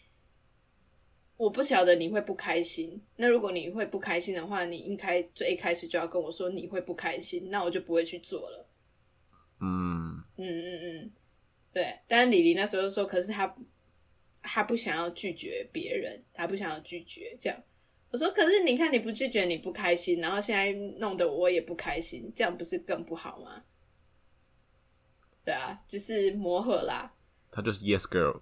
[1.36, 3.02] 我不晓得你会不开心。
[3.16, 8.68] 那如果你会不开心的话，你应该最一开始就要跟我说你会不开心，那我就不会去做了。
[9.60, 11.12] 嗯，嗯嗯嗯，
[11.74, 12.00] 对。
[12.08, 13.56] 但是李黎那时候就说，可是他
[14.42, 17.64] 他不想要拒绝别人，他不想要拒绝这样。
[18.16, 23.62] 我说，可是你看你不拒绝你不开心，然后现在弄得我也不开心，这样不是更不好吗？
[25.44, 27.14] 对啊，就是磨合啦。
[27.52, 28.40] 他就是 yes girl。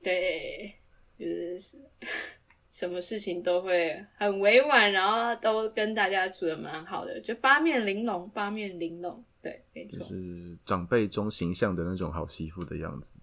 [0.00, 0.72] 对，
[1.18, 1.76] 就是
[2.70, 9.24] 什么事情都会很委婉，然后都跟大家处的蛮好的，就八面玲珑，八面玲珑。
[9.42, 10.06] 对，没就错。
[10.06, 13.18] 是长辈中形象的那种好媳妇的样子。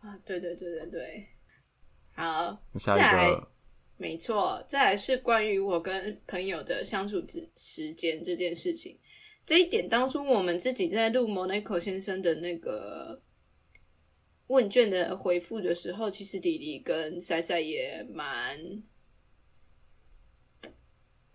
[0.00, 1.26] 啊，对对对对对，
[2.14, 3.48] 好，下一个，
[4.02, 8.98] 没错，再来是关于我跟朋友的相处之时间这件事情。
[9.46, 13.22] 这一点，当初我们自己在录 Monaco 先生的那个
[14.48, 18.82] 问卷的回复的时候，其实李黎跟赛赛也蛮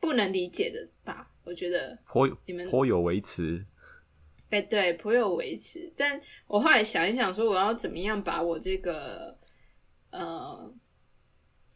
[0.01, 1.31] 不能理解的吧？
[1.45, 3.65] 我觉得颇你们颇有维持。
[4.49, 5.89] 哎、对，颇有维持。
[5.95, 9.37] 但我后来想一想，说我要怎么样把我这个
[10.09, 10.73] 呃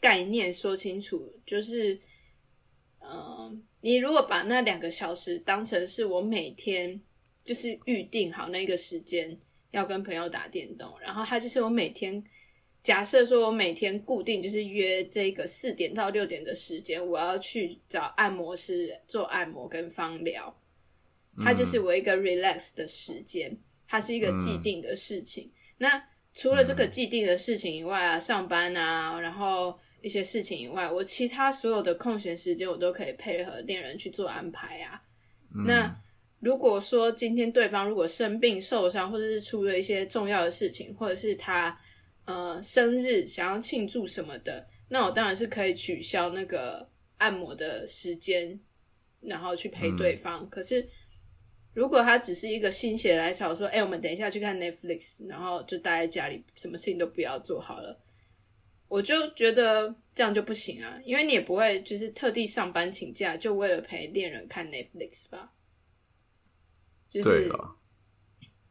[0.02, 1.98] 概念说清楚，就是
[3.00, 7.00] 呃，你如果把那两个小时当成是我每天
[7.46, 9.40] 就是预定好那个时间
[9.72, 12.22] 要跟朋友打电动，然后它就是我每天
[12.84, 20.58] 假设说我每天固定就是约这个四点到六点的时间，我要去找按摩师做按摩跟芳疗。
[21.44, 23.56] 它就是我一个 relax 的时间，
[23.88, 25.50] 它是一个既定的事情。
[25.78, 35.02] 那除了这个既定的事情以外啊，上班啊，然后一些事情以外，我其他所有的空闲时间我都可以配合恋人去做安排啊。
[35.66, 35.96] 那
[36.40, 41.80] 如果说今天对方如果生病受伤，或者是出了一些重要的事情，或者是他
[42.26, 48.60] 呃生日想要庆祝什么的，那我当然是可以取消那个按摩的时间，
[49.22, 50.50] 然后去陪对方。
[50.50, 50.88] 可是
[51.74, 58.00] 如果他只是一个心血来潮说，哎、我们等一下去看 Netflix，然后就待在家里，什么事情都不要做好了，
[58.92, 65.54] 我就觉得这样就不行啊，因为你也不会就是特地上班请假，就为了陪恋人看 Netflix 吧。
[67.10, 67.76] 就是对了，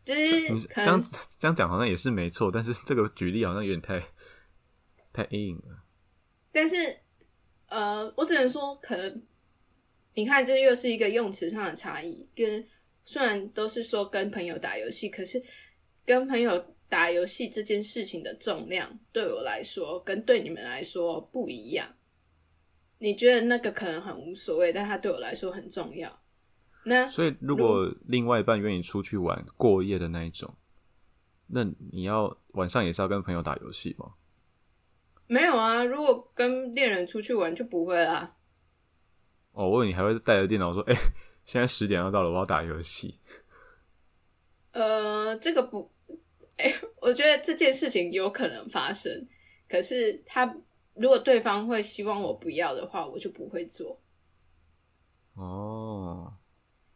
[0.05, 1.03] 就是这样
[1.39, 4.07] 这样讲好像也是没错，但是这个举例好像有点太
[5.11, 5.85] 太硬了。
[6.53, 6.77] 但是
[7.69, 9.23] 呃，我只能说，可能
[10.13, 12.29] 你看，这又是一个用词上的差异。
[12.37, 12.69] 跟
[13.05, 15.43] 虽然都是说跟朋友打游戏，可是
[16.05, 21.87] 跟朋友打游戏这件事情的重量，对我来说跟对你们来说不一样。
[22.99, 26.21] 你觉得那个可能很无所谓，但它对我来说很重要。
[26.85, 30.55] 那所以，如果另外一半愿意出去玩过夜的那一种，
[31.47, 34.15] 那你要晚上也是要跟朋友打游戏吗？
[35.27, 38.37] 没有啊，如果跟恋人出去玩就不会啦。
[39.53, 40.95] 哦，我以为你还会带着电脑说：“哎、
[41.45, 43.19] 现在十点要到了，我要打游戏。
[44.73, 45.91] 呃，这个不，
[46.61, 49.27] 哎、 我觉得这件事情有可能发生，
[49.69, 50.57] 可是他
[50.95, 54.01] 如果对方会希望我不要的话，我就不会做。
[55.35, 56.35] 哦，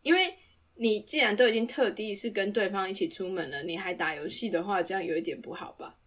[0.03, 0.37] 因为
[0.75, 5.99] 你既然都已经特地是跟对方一起出门了，你还打游戏的话，这样有一点不好吧？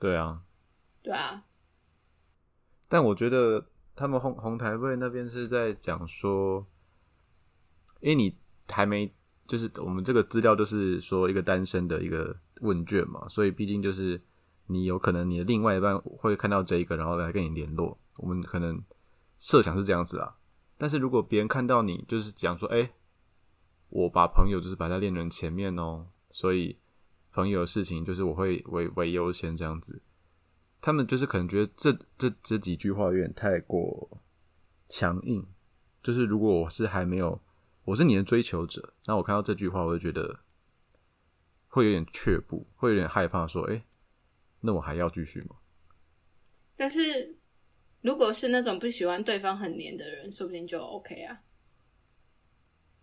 [0.00, 0.42] 对啊，
[1.02, 1.44] 对啊，
[2.88, 6.66] 但我觉得他们红红台会那边是在讲说，
[8.00, 8.36] 因为你
[8.68, 9.14] 还没，
[9.46, 14.20] 就是我们这个资料就是说一个单身的一个问卷嘛，所以毕竟就是
[14.66, 17.98] 你有可能你的另外一半会看到这一个，然后来跟你联络。
[18.16, 18.82] 我们可能
[19.38, 20.34] 设想是这样子啊，
[20.78, 22.92] 但是如果别人看到你就是讲说，哎、
[23.90, 26.78] 我把朋友就是摆在恋人前面哦，所以
[27.32, 30.00] 朋友的事情就是我会为为优先这样子。
[30.80, 34.22] 他们就是可能觉得这这这几句话有点太过
[34.88, 35.46] 强硬，
[36.02, 37.40] 就是如果我是还没有，
[37.84, 40.40] 我是你的追求者，那我看到这句话，我就觉得
[41.68, 43.84] 会有点却步，会有点害怕，说，哎、
[44.60, 45.56] 那我还要继续吗？
[46.76, 47.36] 但是
[48.00, 51.40] 如果是那种不喜欢对方很黏的人，说不定就 OK 啊。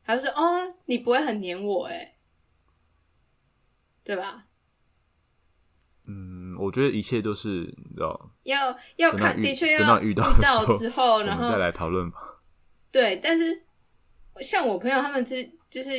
[0.04, 2.18] 还是说哦，你不会很黏我哎，
[4.04, 4.48] 对吧？
[6.06, 10.26] 嗯，我觉得一切都是你知道，要要看，的确要等到遇到
[10.78, 12.42] 之后，然后再来讨论吧。
[12.92, 13.64] 对，但是
[14.40, 15.92] 像我朋友他们之就是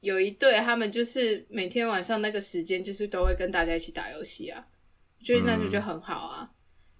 [0.00, 4.66] 有一对，他们就是每天晚上那个时间，就是都会跟大家一起打游戏啊，
[5.18, 6.50] 我觉得那就就很好啊。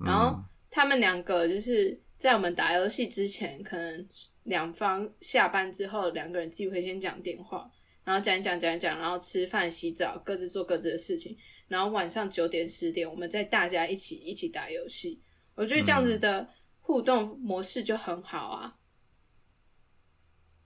[0.04, 4.08] 然后嗯他们两个就是在我们打游戏之前，可能
[4.42, 7.70] 两方下班之后，两个人自己会先讲电话，
[8.02, 11.36] 然后讲一讲讲一讲，然后吃饭、洗澡，各自做各自的事情。
[11.68, 15.22] 然后晚上九点十点，我们再大家一起一起打游戏。
[15.54, 16.46] 我觉得这样子的
[16.80, 18.74] 互动模式就很好啊。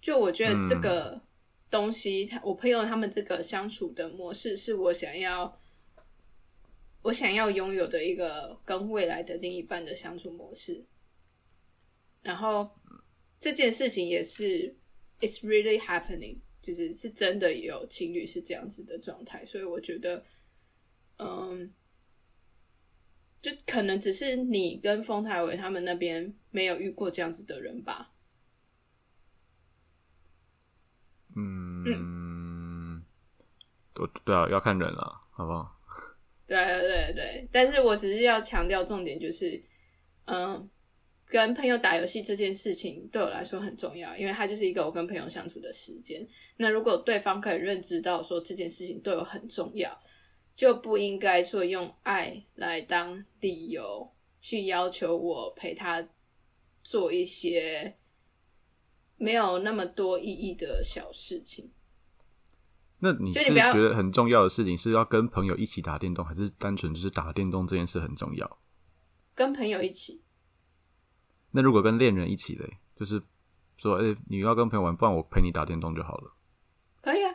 [0.01, 1.21] 就我觉得这个
[1.71, 5.61] 东西，他我朋友他们这个相处的模式，是我想要
[7.03, 10.85] 我想要拥有的一个跟未来的另一半的相处模式。
[12.23, 12.71] 然后
[13.39, 14.75] 这件事情也是
[15.21, 20.25] ，it's really happening，就是是真的有情侣是这样子的状态，所以我觉得，
[21.19, 21.73] 嗯，
[23.41, 28.13] 就可能只是你跟丰台伟他们那边没有遇过这样子的人吧。
[31.87, 33.03] 嗯，
[33.95, 35.77] 对对啊，要看人了，好不好？
[36.47, 39.63] 对对对对，但是我只是要强调重点就是，
[40.25, 40.69] 嗯，
[41.27, 46.27] 跟朋友打游戏这件事情对我来说很重要，因为它就是一个我跟朋友相处的时间。
[46.57, 49.91] 那如果对方可以认知到说这件事情对我很重要，
[50.57, 56.09] 就不应该说用爱来当理由去要求我陪他
[56.83, 57.95] 做一些
[59.19, 61.71] 没有那么多意义的小事情。
[63.01, 68.59] 那你就是觉得很重要的事情是要跟朋友一起打电动，还是单纯就是打电动这件事很重要？
[69.35, 70.23] 跟朋友一起，
[71.53, 73.23] 那如果跟恋人一起嘞，就是
[73.77, 76.33] 说，哎、你要跟朋友玩，不然我陪你打电动就好了。
[77.01, 77.33] 可以啊。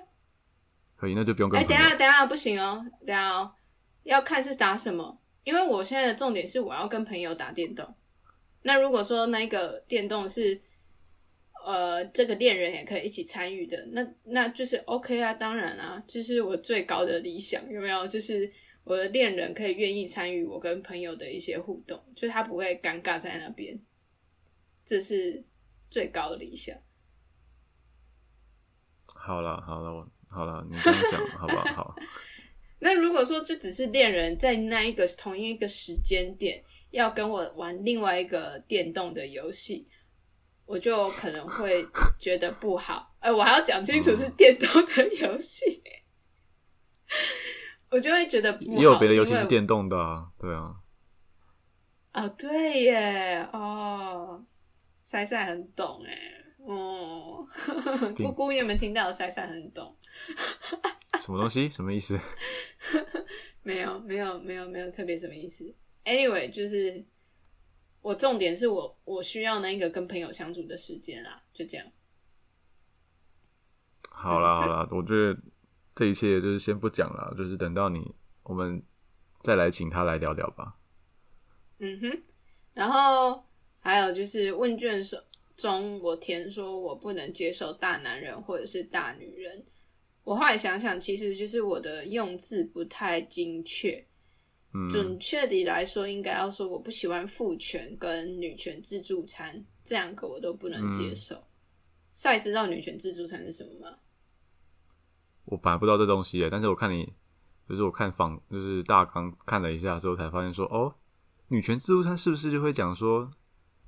[0.97, 1.79] 可以，那就不用跟哎、朋友。
[1.79, 3.53] 等一下，等一下，不行哦，等一下哦，
[4.03, 7.95] 要看是打什么，因为我现在的重点是我要跟朋友打电动。
[8.63, 10.61] 那如果说那个电动是，
[11.65, 18.05] 呃，这个恋人也可以一起参与的，那那就是 OK 啊，当然啊，就是我最高的理想，有没有？
[18.07, 18.51] 就是
[18.83, 23.79] 我的恋人可以愿意参与我跟朋友的一些互动，就是他不会尴尬在那边，
[24.85, 25.41] 这是
[25.89, 26.75] 最高的理想。
[29.05, 31.63] 好了好了，我好了，你这样讲好不好？
[31.75, 31.95] 好，
[32.79, 39.87] 那如果说就只是恋人在那一个同一个时间点要跟我玩另外一个电动的游戏，
[40.65, 41.85] 我就可能会
[42.19, 43.15] 觉得不好。
[43.19, 45.81] 哎、我还要讲清楚是电动的游戏，
[47.89, 48.77] 我就会觉得不好。
[48.77, 50.73] 也有别的游戏是电动的啊，对啊。
[52.11, 54.43] 啊、对耶，哦，
[55.01, 56.15] 塞塞很懂哎，
[56.59, 57.47] 哦，
[58.17, 59.11] 姑姑有没有听到？
[59.11, 59.97] 塞塞很懂。
[61.21, 61.69] 什么东西？
[61.69, 62.19] 什么意思？
[63.61, 65.73] 没有，没有，没有，没有特别什么意思。
[66.03, 67.03] Anyway，就是
[68.03, 71.87] 我重点是我我需要那个跟朋友相处的时间啦，就这样。
[74.09, 75.35] 好啦好啦，我觉得
[75.95, 78.83] 这一切就是先不讲了，就是等到你我们
[79.41, 80.77] 再来请他来聊聊吧。
[81.79, 82.21] 嗯哼，
[82.73, 83.43] 然后
[83.79, 85.01] 还有就是问卷
[85.55, 89.65] 中我填说我不能接受大男人或者是大女人。
[90.23, 94.05] 我后来想想，其实就是我的用字不太精确。
[94.73, 101.35] 嗯，准确的来说，应该要说我不喜欢父权跟女权自助餐这两个我都不能接受。
[102.11, 103.97] 赛、知道女权自助餐是什么吗？
[105.45, 107.11] 我本来不知道这东西耶，但是我看你，
[107.67, 110.95] 就是我看访，就是大纲看了一下之后，才发现说，哦，
[111.47, 113.31] 女权自助餐是不是就会讲说，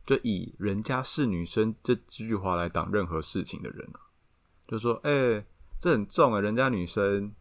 [0.06, 4.00] 就以人家是女生这句话来挡任何事情的人啊？
[4.68, 5.46] 就说，哎、
[5.80, 7.34] 这很重啊，人家女生，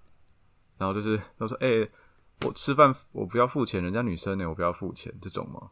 [0.79, 1.89] 然后就是他说，哎、
[2.43, 5.71] 我吃饭我不要付钱，人家女生呢，我不要付钱，这种吗？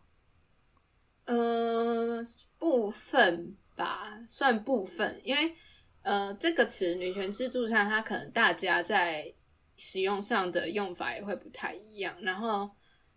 [1.24, 2.22] 呃，
[2.58, 5.54] 部分吧，算部分，因为
[6.02, 9.32] 呃，这个词“女权自助餐”，它可能大家在
[9.76, 12.16] 使用上的用法也会不太一样。
[12.20, 12.70] 然后，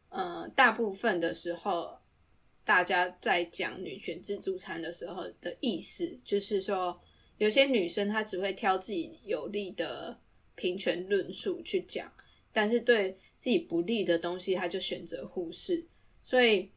[0.09, 1.97] 呃，大部分的时候，
[2.63, 6.99] 大家在讲女权自助餐的时候的意思，就是说，
[7.37, 10.19] 有些女生她只会挑自己有利的
[10.53, 12.11] 平权论述去讲，
[12.51, 15.85] 但是对自己不利的东西，他就选择忽视。
[16.23, 16.71] 所以，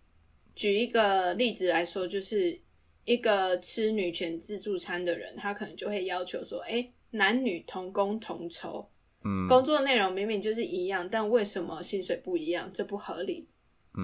[0.54, 2.60] 举一个例子来说，就是
[3.04, 8.86] 一个吃女权自助餐的人，他可能就会要求说：“哎，男女同工同酬，
[9.24, 12.70] 嗯，工作内容明明就是一样，但为什么薪水不一样？
[12.72, 13.46] 这不合理。”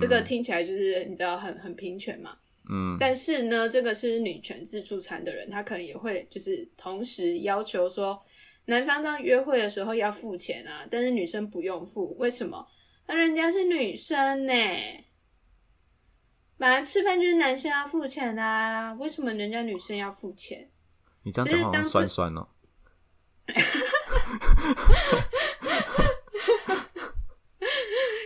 [0.01, 2.37] 这个听起来就是你知道很很平权嘛。
[2.71, 8.19] 嗯但是呢，这个是女权自助餐的人，他可能也会就是同时要求说，
[8.67, 12.67] 男方当约会的时候要付钱啊，但是女生不用付，为什么？
[13.07, 14.53] 那人家是女生呢、
[16.57, 20.71] 本来吃饭就是男生要付钱的啊，为什么人家女生要付钱？
[21.23, 22.49] 你这样讲好像就是当酸酸哦、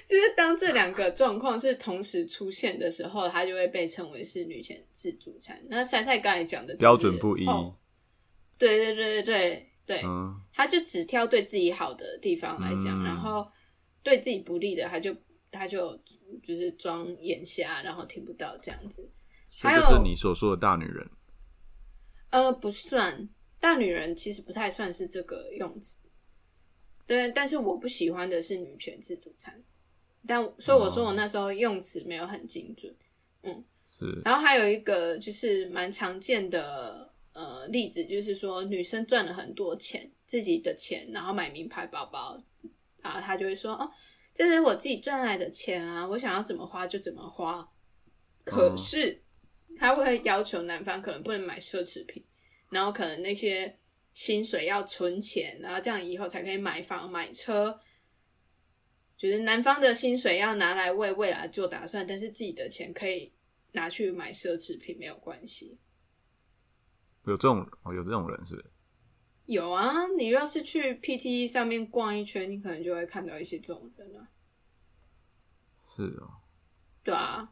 [0.06, 5.60] 就是当这两个状况是同时出现的时候，它就会被称为是女权自助餐。
[5.68, 7.74] 那赛赛刚才讲的、就是、标准不一哦
[8.56, 13.50] 对对对对对对，嗯他就只挑对自己好的地方来讲，嗯然后
[14.02, 15.16] 对自己不利的，他就
[15.50, 15.98] 他就
[16.42, 19.10] 就是装眼瞎，然后听不到这样子。
[19.62, 21.08] 还有就是你所说的大女人。
[22.28, 23.26] 呃，不算
[23.58, 25.98] 大女人，其实不太算是这个用词。
[27.06, 29.64] 对，但是我不喜欢的是女权自助餐，
[30.26, 32.94] 但所以我说我那时候用词没有很精准。
[33.42, 42.42] 嗯是然后还有一个就是蛮常见的呃例子，就是说女生赚了很多钱，自己的钱，然后买名牌包包，
[43.00, 43.88] 然后她就会说哦，
[44.34, 47.68] 这是我自己赚来的钱啊，我想要怎么花就怎么花。
[48.44, 49.22] 可是
[49.78, 52.24] 他会要求男方可能不能买奢侈品，
[52.70, 53.78] 然后可能那些
[54.14, 57.78] 薪水要存钱，然后这样以后才可以买房买车。
[59.16, 63.32] 就是男方的薪水要拿来为未来做打算，但是自己的钱可以
[63.72, 65.76] 拿去买奢侈品没有关系。
[67.30, 68.66] 有这种哦，有这种人是不是？
[69.46, 74.28] 有啊，你要是去 PTE 上面逛一圈，你可能就会看到一些这种人啊。
[75.82, 76.28] 是哦，
[77.02, 77.48] 对啊，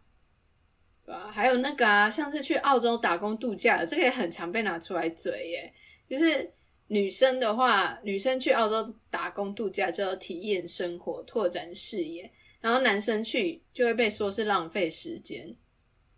[1.04, 5.74] 对啊，还有那个啊，像是去澳洲打工度假的，这个也很常被拿出来嘴耶。
[6.08, 6.52] 就是
[6.88, 15.56] 女生的话，女生去澳洲打工度假就要体验生活、拓展视野，然后男生去就会被说是浪费时间。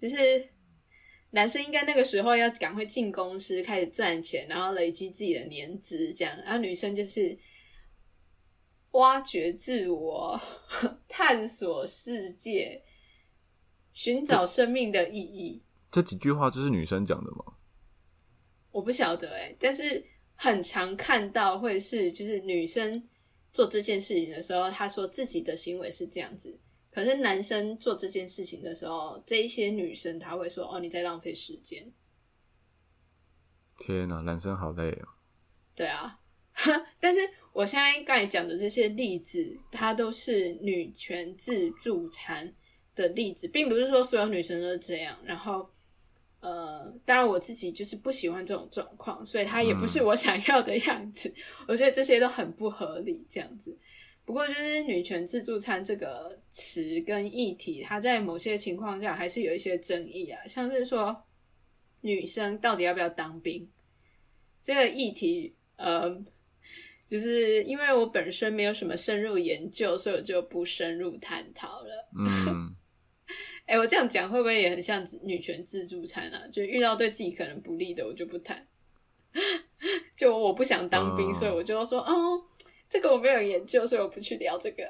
[0.01, 0.49] 就是
[1.31, 7.39] 男生应该那个时候要赶快进公司开始赚钱，然后累积自己的年资，这样，然后女生就是
[8.93, 10.41] 挖掘自我、
[11.07, 12.83] 探索世界、
[13.91, 15.63] 寻找生命的意义。
[15.91, 17.55] 这几句话就是女生讲的吗？
[18.71, 20.05] 我不晓得哎、但是
[20.35, 23.03] 很常看到会是就是女生
[23.53, 26.59] 做这件事情的时候，她说自己的行为是这样子，
[26.99, 31.93] 可是男生做这件事情的时候，这一些女生她会说哦你在浪费时间，
[33.79, 35.07] 天哪，男生好累哦。
[35.77, 36.19] 对啊。
[36.99, 37.21] 但是
[37.53, 42.53] 我现在刚才讲的这些例子，它都是女权自助餐
[42.97, 45.17] 的例子，并不是说所有女生都是这样。
[45.25, 45.71] 然后，
[46.41, 51.33] 呃，当然我自己就是不喜欢这种状况，所以它也不是我想要的样子。
[51.69, 53.79] 我觉得这些都很不合理，这样子。
[54.29, 61.25] 不过，就是女权自助餐这个词跟议题，它在某些情况下还是有一些争议啊，像是说
[62.03, 63.67] 女生到底要不要当兵
[64.63, 66.23] 这个议题，呃。
[67.11, 72.09] 就是因为我本身没有什么深入研究，所以我就不深入探讨了。
[72.15, 72.77] 嗯，
[73.65, 76.47] 哎、我这样讲会不会也很像女权自助餐啊？
[76.53, 78.69] 就遇到对自己可能不利的，我就不谈。
[80.19, 82.45] 就我不想当兵，哦所以我就说，哦，
[82.89, 84.83] 这个我没有研究，所以我不去聊这个。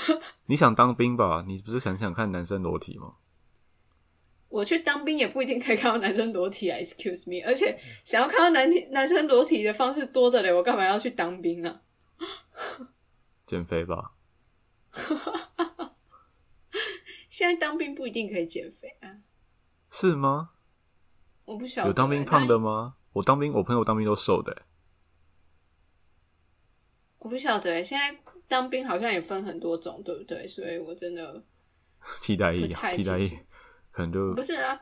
[0.46, 1.44] 你想当兵吧？
[1.46, 3.14] 你不是想想看男生裸体吗？
[4.48, 7.44] 我去当兵也不一定可以看到男生裸体啊，excuse me。
[7.46, 11.82] 而且想要看到男男生裸体的方式多的嘞，我干嘛要去当兵啊？
[13.46, 14.12] 减肥吧。
[17.28, 19.18] 现在当兵不一定可以减肥啊，
[19.90, 20.50] 是吗？
[21.44, 22.94] 我不晓得、有当兵胖的但吗？
[23.12, 24.62] 我当兵，我朋友当兵都瘦的欸。
[27.26, 28.16] 我不晓得欸，现在
[28.46, 30.46] 当兵好像也分很多种，对不对？
[30.46, 31.42] 所以我真的
[32.22, 33.28] 替代役替代役
[33.90, 34.80] 可能就不是啊，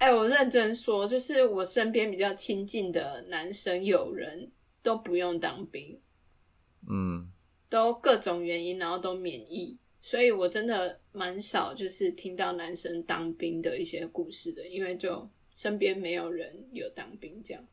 [0.00, 4.50] 哎、我认真说，就是我身边比较亲近的男生友人
[4.82, 5.96] 都不用当兵，
[6.90, 7.30] 嗯，
[7.68, 17.64] 都各种原因，然后都免疫，所以我真的蛮少就是听到男生当兵的一些故事的，因为就身边没有人有当兵这样，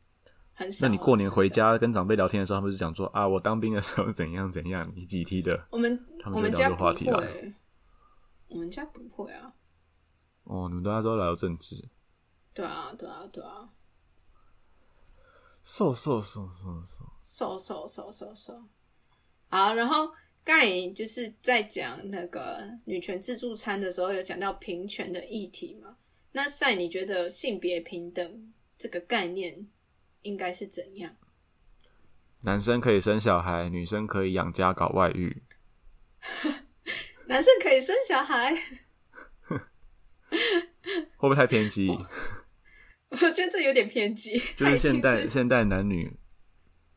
[0.54, 0.86] 很少。
[0.86, 5.66] 那你过年回，家跟长辈聊天的时候，他们就讲说啊，我当兵的时候怎样怎样，你几梯的？
[5.70, 7.54] 我们我们家不聊这话题了会，
[8.48, 9.52] 我们家不会啊，
[10.44, 11.76] 哦，你们大家都聊政治，
[12.52, 13.68] 对啊，对啊，对啊，
[15.62, 18.62] 瘦瘦瘦瘦瘦，瘦瘦瘦瘦瘦。
[19.48, 20.10] 好，然后
[20.42, 25.96] 刚才就是在讲那个女权自助餐的时候，有讲到平权的议题嘛？
[26.32, 29.66] 那赛，你觉得性别平等这个概念
[30.24, 31.14] 应该是怎样？
[32.40, 35.42] 男生可以生小孩，女生可以养家搞外遇，
[37.26, 38.54] 男生可以生小孩，
[41.16, 41.88] 会不会太偏激？
[43.08, 44.38] 我觉得这有点偏激。
[44.58, 46.18] 就是现代现代男女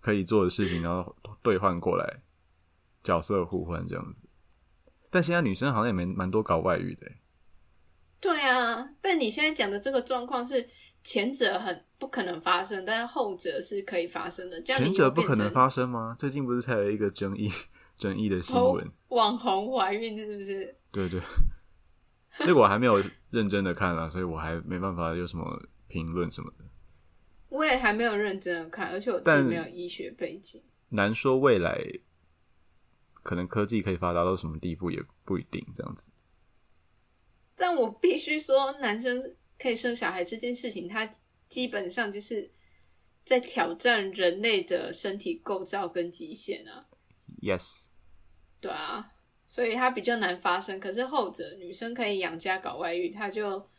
[0.02, 2.22] 可以做的事情，然后兑换过来，
[3.04, 4.28] 角色互换这样子。
[5.10, 7.22] 但现在女生好像也没蛮多搞外遇的欸，
[8.20, 10.70] 对啊，但你现在讲的这个状况是
[11.08, 14.62] 前者很不可能发生，但是后者是可以发生的。
[14.62, 16.14] 这样前者不可能发生吗？
[16.20, 17.50] 最近不是才有一个争议
[17.96, 18.86] 争议的新闻？
[19.08, 20.76] 网红怀孕是不是？
[20.92, 21.22] 对对，
[22.40, 25.46] 这个我还没有认真的看啊，所以我还没办法有什么
[25.88, 26.66] 评论什么的。
[27.48, 30.62] 我也还没有认真的看，而且我自己没有医学背景。
[30.90, 31.82] 难说未来
[33.24, 36.04] 可能科技可以发达到什么地步，也不一定这样子。
[37.56, 39.18] 但我必须说，男生
[39.60, 41.10] 可以生小孩这件事情，它
[41.48, 42.52] 基本上就是
[43.26, 46.88] 在挑战人类的身体构造跟极限啊。
[47.42, 47.86] Yes，
[48.60, 49.14] 对啊，
[49.46, 50.80] 所以它比较难发生。
[50.80, 53.70] 可是后者，女生可以养家搞外遇，它就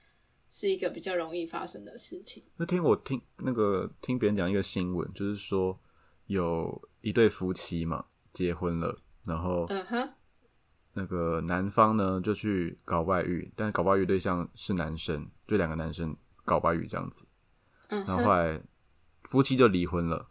[0.48, 2.44] 是一个比较容易发生的事情。
[2.56, 5.78] 那天我听那个听别人讲一个新闻，就是说
[6.26, 10.14] 有一对夫妻嘛结婚了，然后嗯哼，
[10.92, 17.26] 那个男方呢就去搞外遇，但是搞外遇对象是男生，就两个男生搞外遇这样子。
[17.88, 18.60] 嗯然后，后来
[19.24, 20.28] 夫妻就离婚了，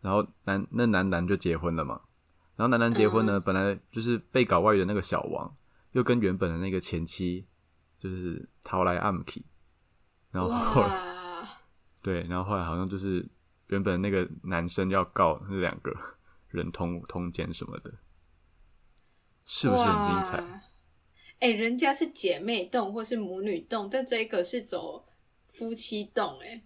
[0.00, 2.00] 然后男那男男就结婚了嘛。
[2.56, 5.56] 然后男男结婚呢，本来就是被搞外遇的那个小王，
[5.92, 7.46] 又跟原本的那个前妻
[7.98, 9.42] 就是逃来暗 k
[10.30, 11.46] 然后后来，
[12.02, 13.26] 对，然后后来好像就是
[13.68, 15.90] 原本那个男生要告那两个
[16.48, 17.92] 人通通奸什么的，
[19.52, 20.36] 是不是很精彩？
[20.36, 20.62] 哇？
[21.40, 25.04] 哎、人家是姐妹洞或是母女洞，但这个是走
[25.48, 26.62] 夫妻洞、哎，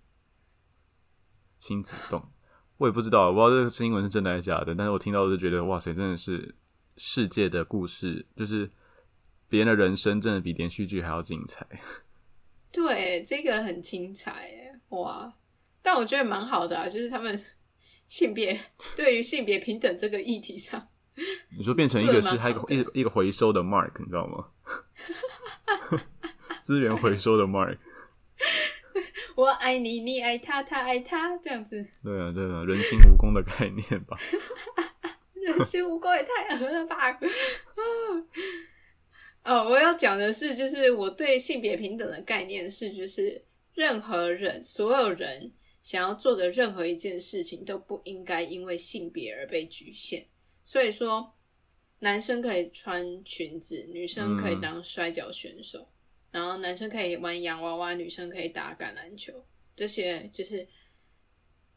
[1.58, 2.30] 亲子洞，
[2.76, 6.54] 我也不知道，我不知道这个新闻是真的还是假的，但是我听到我就觉得哇塞，真的是
[6.98, 8.70] 世界的故事，就是
[9.48, 11.66] 别人的人生真的比连续剧还要精彩。
[12.70, 15.32] 对，这个很精彩，哎，哇！
[15.80, 17.42] 但我觉得蛮好的啊，就是他们
[18.08, 18.60] 性别
[18.94, 20.88] 对于性别平等这个议题上，
[21.56, 24.48] 你说变成一个是它一个一个一个回收的 mark，你知道吗？
[26.62, 27.76] 资源回收的 mark，
[29.36, 34.18] 我爱你，你爱他，他爱他，这样子，对啊对啊，人心蜈蚣的概念吧。
[35.34, 37.18] 人心蜈蚣也太恶了吧！
[39.44, 43.44] 哦，我要讲的是，就是我对性别平等的概念是，就是
[43.74, 45.52] 任何人、所有人
[45.82, 50.26] 想要做的任何一件事情都不应该因为性别而被局限。
[50.64, 51.34] 所以说，
[52.00, 55.86] 男生可以穿裙子，女生可以嗯当摔跤选手，
[56.30, 59.44] 然后男生可以玩洋娃娃，女生可以打橄榄球，
[59.76, 60.66] 这些就是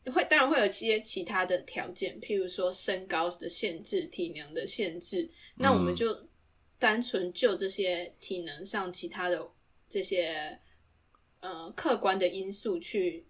[0.06, 5.30] 会当然会有一些其他的条件，譬如说身高的限制、体能的限制。
[5.56, 6.28] 那我们嗯就
[6.80, 9.46] 单纯就这些体能上其他的
[9.90, 10.58] 这些
[11.42, 13.26] 呃客观的因素去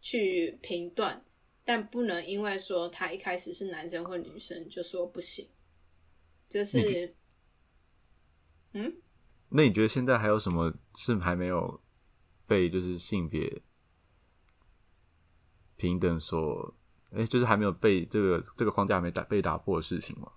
[0.00, 1.24] 去评断，
[1.66, 5.46] 但不能因为说他一开始是男生或女生就说不行，
[6.48, 7.14] 就是
[8.72, 9.02] 嗯。
[9.48, 11.80] 那你觉得现在还有什么是还没有
[12.46, 13.62] 被就是性别
[15.76, 16.74] 平等所，
[17.10, 20.32] 哎、就是还没有被这个这个框架还没打被打破的事情吗？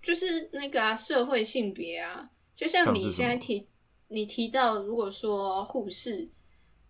[0.00, 3.68] 就是那个啊，社会性别啊，就像你现在提
[4.08, 6.30] 你提到，如果说护士，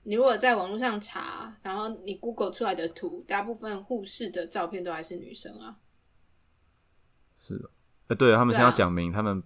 [0.04, 5.78] 你如果在网络上查，然后你 Google 出来的图，大部分护士的照片都还是女生啊。
[7.36, 7.70] 是的，
[8.08, 9.42] 哎，对他们对啊现在要讲明，他们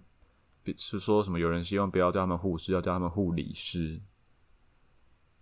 [0.77, 1.39] 是说什么？
[1.39, 4.01] 有人希望不要叫他们护士，要叫他们护理师。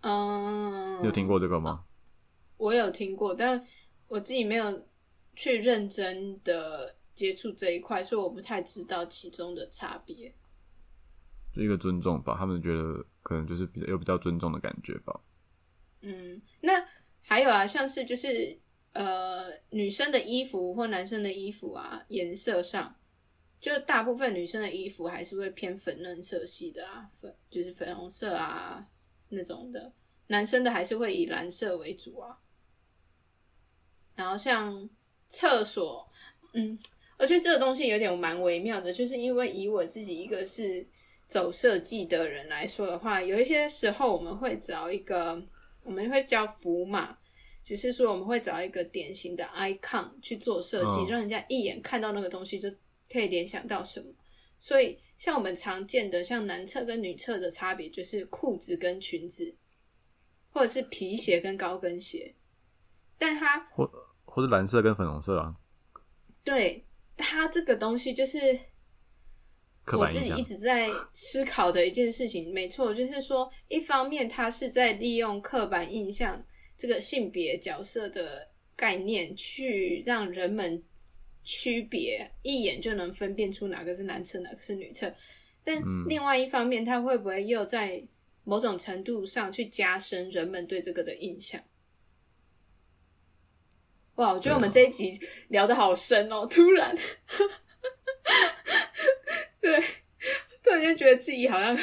[0.02, 1.84] 嗯，你有听过这个吗？
[2.56, 3.66] 我有听过，但
[4.06, 4.86] 我自己没有
[5.34, 10.32] 去认真的接触这一块，所以我不太知道其中的差别。
[11.52, 15.20] 就一个尊重吧，他们觉得可能就是比较有比较尊重的感觉吧。
[16.00, 16.82] 嗯，那
[17.20, 18.58] 还有啊，像是就是
[18.94, 22.96] 呃，女生的衣服或男生的衣服啊，颜色上，
[23.60, 28.86] 就大部分女生的衣服还是会偏粉嫩色系的啊，粉就是粉红色啊
[29.28, 29.92] 那种的，
[30.28, 32.38] 男生的还是会以蓝色为主啊。
[34.14, 34.88] 然后像
[35.28, 36.08] 厕所，
[36.54, 36.78] 嗯，
[37.18, 40.86] 我觉得这个东西有点蛮微妙的，就是因为以我自己一个是
[41.28, 45.40] 走设计的人来说的话，有一些时候我们会找一个，
[45.82, 47.16] 我们会叫符码，
[47.62, 51.06] 只是说我们会找一个典型的 icon 去做设计，嗯。
[51.06, 52.68] 让人家一眼看到那个东西就
[53.12, 54.06] 可以联想到什么。
[54.56, 59.54] 所以像我们常见的像男厕跟女厕的差别，就是裤子跟裙子，
[60.50, 62.34] 或者是皮鞋跟高跟鞋，
[63.18, 63.88] 但它或
[64.24, 65.54] 或者蓝色跟粉红色啊，
[66.42, 66.84] 对
[67.16, 68.58] 它这个东西就是
[69.96, 72.52] 我自己一直在思考的一件事情。
[72.52, 76.44] 没错，就是说，一方面他是在利用刻板印象
[76.76, 80.82] 这个性别角色的概念，去让人们
[81.44, 85.14] 区别，一眼就能分辨出哪个是男厕，哪个是女厕。
[85.64, 88.02] 但嗯另外一方面，他会不会又在
[88.44, 91.62] 某种程度上去加深人们对这个的印象？
[94.14, 95.16] 哇，我觉得我们这一集
[95.48, 96.92] 聊得好深哦，突然，
[99.62, 99.80] 对，
[100.62, 101.76] 突然间觉得自己好像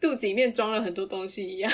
[0.00, 1.70] 肚子里面装了很多东西一样。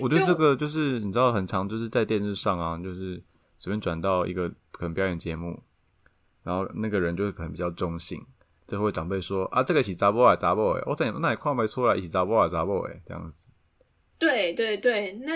[0.00, 3.22] 我觉得这个就是你知道，很长就是在电视上啊，就是
[3.56, 5.62] 随便转到一个可能表演节目，
[6.42, 8.20] 然后那个人就是可能比较中性，
[8.66, 13.44] 就会长辈说啊，这个是杂波啊杂波哎，我怎那也看不出来是杂波啊杂波哎这样子。
[14.18, 15.34] 对对对，那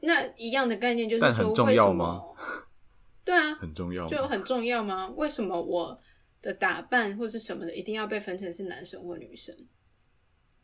[0.00, 2.36] 那一样的概念就是说，很重为什要吗么？
[3.24, 5.08] 对啊，很重要，就很重要吗？
[5.16, 5.96] 为什么我
[6.42, 9.56] 的打扮或是什么的一定要被分成是男生或女生？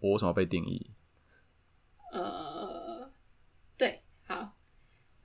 [0.00, 0.90] 我为什么要被定义？
[2.12, 3.10] 呃，
[3.78, 4.54] 对，好，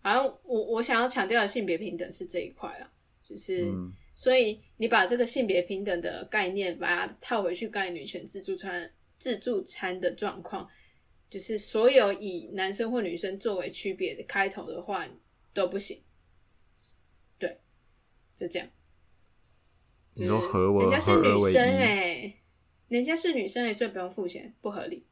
[0.01, 2.89] 好像我我想要强调的性别平等是这一块了，
[3.27, 10.69] 就是、嗯所以你把这个性别平等的概念，把它套回去刚才女权自助餐自助餐的状况，
[11.31, 15.03] 就是所有以男生或女生作为区别的开头的话
[15.51, 15.99] 都不行，
[17.39, 17.59] 对，
[18.35, 18.69] 就这样。
[20.15, 20.29] 人
[20.91, 22.33] 家是女生一哎、
[22.87, 25.05] 人家是女生哎、所以不用付钱，不合理。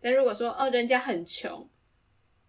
[0.00, 1.68] 但如果说哦，人家很穷，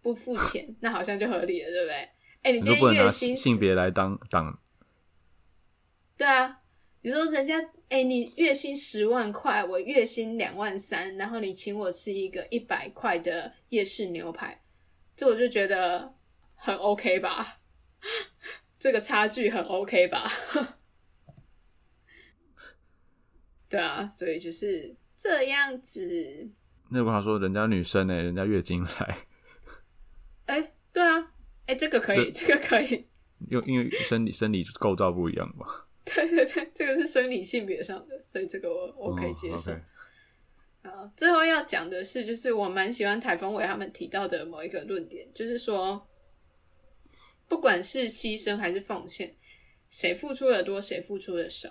[0.00, 2.08] 不付钱，那好像就合理了，对不对？
[2.42, 4.58] 哎、你你今天月薪性别来当挡，
[6.16, 6.60] 对啊，
[7.02, 7.56] 你说人家
[7.88, 14.62] 哎、你月薪十万块，我月薪两万三，然后你请我吃一个一百块的夜市牛排，
[15.16, 16.14] 这我就觉得
[16.54, 17.58] 很 OK 吧？
[18.78, 20.30] 这个差距很 OK 吧？
[23.68, 26.48] 对啊，所以就是这样子。
[26.90, 29.18] 那如果他说人家女生呢，人家月经来，
[30.46, 31.32] 哎、对啊，
[31.66, 33.06] 哎、这个可以，这个可以。
[33.50, 35.66] 因为因为生理生理构造不一样嘛，
[36.04, 39.70] 对对对，这个是生理性别上的，所以这个我我可以接受。
[39.70, 39.82] 哦，OK
[40.82, 46.08] 好，最后要讲的是，就是我蛮喜欢台风伟他们提到的某一个论点，就是说，
[47.46, 49.36] 不管是牺牲还是奉献，
[49.88, 51.68] 谁付出的多，谁付出的少，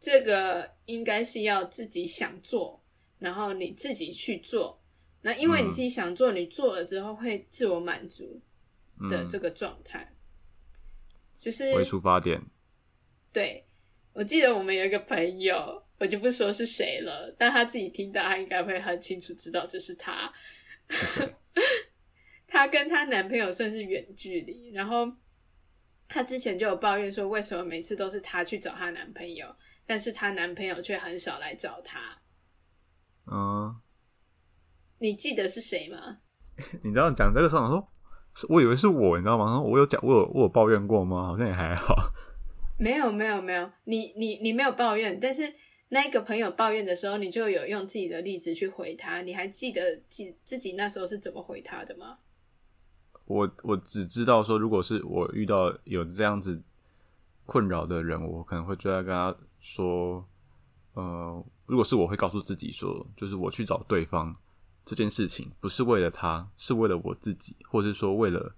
[0.00, 2.82] 这个应该是要自己想做，
[3.18, 4.82] 然后你自己去做。
[5.22, 8.40] 那因为你自己想做，你做了之后会自我满足
[9.10, 10.14] 的嗯这个状态，
[11.38, 12.42] 就是为出发点，
[13.30, 13.66] 对，
[14.14, 20.32] 我记得我们有一个朋友，我就不说是谁了，但他自己听到，他应该会很清楚知道这是他。
[22.48, 25.06] 她 跟她男朋友算是远距离，然后
[26.08, 29.54] 她之前就有抱怨说，为什么每次都是她去找她男朋友，
[29.90, 31.98] 但是她男朋友却很少来找她。
[33.26, 33.74] 嗯，
[35.00, 36.18] 你记得是谁吗？
[36.84, 37.68] 你知道讲这个时候，我
[38.36, 39.60] 说我以为是我，你知道吗？
[39.60, 41.26] 我有讲，我有我有抱怨过吗？
[41.26, 42.12] 好像也还好。
[42.78, 45.52] 没有，没有，没有，你你你没有抱怨，但是
[45.88, 49.22] 那个朋友抱怨的时候，你就有用自己的例子去回他。
[49.22, 52.18] 你还记得记自己那时候是怎么回他的吗？
[53.24, 56.62] 我我只知道说，如果是我遇到有这样子
[57.44, 60.28] 困扰的人，我可能会就在跟他说，
[60.94, 64.34] 呃，如果是我会告诉自己说，就是我去找对方
[64.84, 68.56] 这件事情，不是为了他，是为了我自己，或是说为了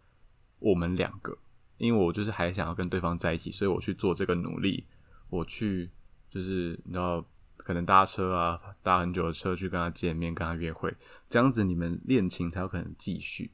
[0.59, 1.36] 我们两个，
[1.76, 4.86] 因为我就是还想要跟对方在一起，所以我去做这个努力，
[5.28, 5.90] 我去
[6.30, 7.24] 就是你知道。
[7.55, 10.92] 可能搭车啊，搭很久的车去跟他见面，跟他约会，
[11.28, 13.53] 这样子你们恋情才有可能继续。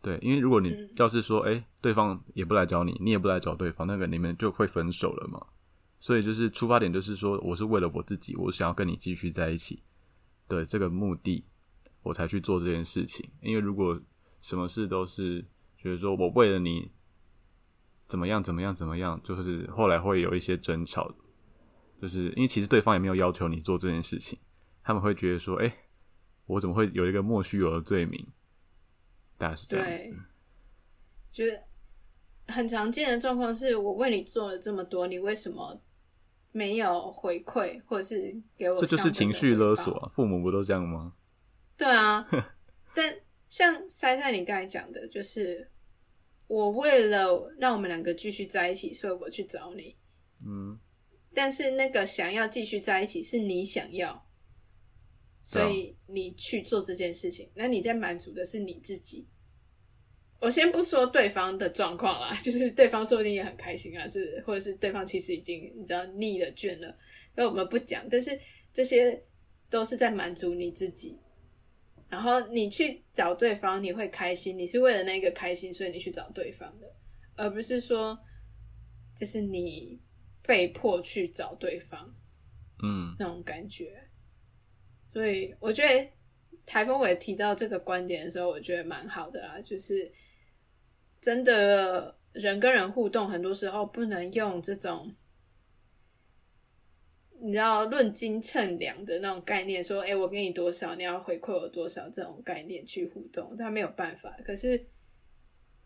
[0.00, 5.38] 对，因为如果你嗯要是说，哎、对方也不来找你，你也不来找对方，那个你们就会分手了嘛。
[6.04, 9.82] 所以就是出发点就是说，我是为了我自己，我想要跟你继续在一起
[10.46, 11.46] 的这个目的，
[12.02, 13.26] 我才去做这件事情。
[13.40, 13.98] 因为如果
[14.42, 15.42] 什么事都是
[15.78, 16.90] 觉得说我为了你
[18.06, 21.10] 怎么样怎么样怎么样，就是后来会有一些争吵，
[22.02, 24.38] 就是因为其实对方也没有要求你做这件事情，
[24.82, 25.74] 他们会觉得说，哎、
[26.44, 28.26] 我怎么会有一个莫须有的罪名？
[29.38, 30.14] 大概是这样子。，
[31.32, 31.62] 就是
[32.48, 35.80] 很常见的状况是我为你做了这么多，你为什么
[36.56, 40.08] 没有回馈，或者是给我这就是情绪勒索啊！
[40.14, 41.12] 父母不都这样吗？
[41.76, 42.24] 对啊，
[42.94, 43.12] 但
[43.48, 45.68] 像塞塞你刚才讲的，就是
[46.46, 49.96] 我为了让我们两个继续在一起，所以我去找你。
[50.46, 50.78] 嗯，
[51.34, 54.24] 但是那个想要继续在一起是你想要，
[55.40, 59.26] 所以你去做这件事情，那你在满足的是你自己。
[60.40, 66.96] 我先不说对方的状况啦，就是对方说不定也很开心啊，就是或者是对方其实已经你知道腻了倦了，
[67.34, 68.38] 那我们不讲，但是
[68.72, 69.22] 这些
[69.70, 71.18] 都是在满足你自己。
[72.10, 76.86] 然后你去找对方，你会开心，你是为了那个开心，所以你去找对方的，
[77.34, 78.16] 而不是说
[79.18, 80.00] 就是你
[80.46, 82.14] 被迫去找对方
[82.84, 84.00] 嗯，那种感觉。
[85.12, 86.08] 所以我觉得
[86.66, 90.12] 台风伟提到这个观点的时候，我觉得蛮好的啦，就是
[91.24, 95.10] 真的人跟人互动，很多时候不能用这种。
[97.40, 104.36] 你知道论斤称两的那种概念，说，哎、我给你多少，你要回馈我多少，这种概念去互动，他没有办法。
[104.44, 104.84] 可是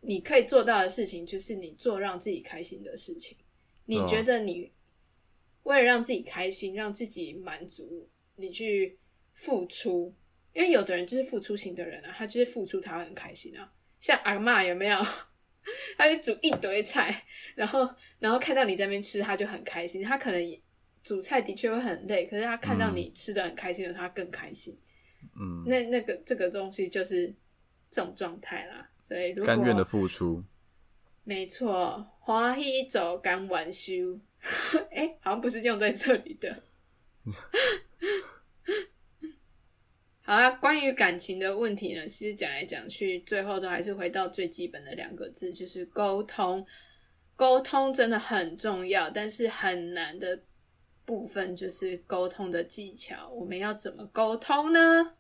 [0.01, 3.39] 你可以做到的事情，就是你做让自己开心的事情。
[3.85, 4.73] 你哦觉得你
[5.63, 8.99] 为了让自己开心，让自己满足，你去
[9.35, 10.13] 付出，
[10.53, 13.73] 因为有的人就是付出型的人啊，他就是付出他会很开心啊。
[14.01, 14.99] 像阿妈有没有？
[15.99, 17.89] 他就煮一堆菜，然后
[18.19, 20.03] 然后看到你在那边吃，他就很开心。
[20.03, 20.61] 他可能
[21.03, 24.79] 煮菜的确会很累，可是他看到你吃的很开心的时候，他更开心。
[25.41, 27.33] 嗯，那那个这个东西就是
[27.91, 28.89] 这种状态啦。
[29.09, 30.43] 所以如果甘愿的付出，
[31.25, 34.19] 没错，花一走，甘愿修。
[34.93, 36.63] 哎、好像不是用在这里的。
[40.29, 46.67] 好啦，关于感情的问题呢，其实讲来讲去，最后都还是回到最基本的两个字，就是沟通。
[47.35, 50.39] 沟通真的很重要，但是很难的
[51.07, 53.31] 部分就是沟通的技巧。
[53.31, 55.15] 我们要怎么沟通呢？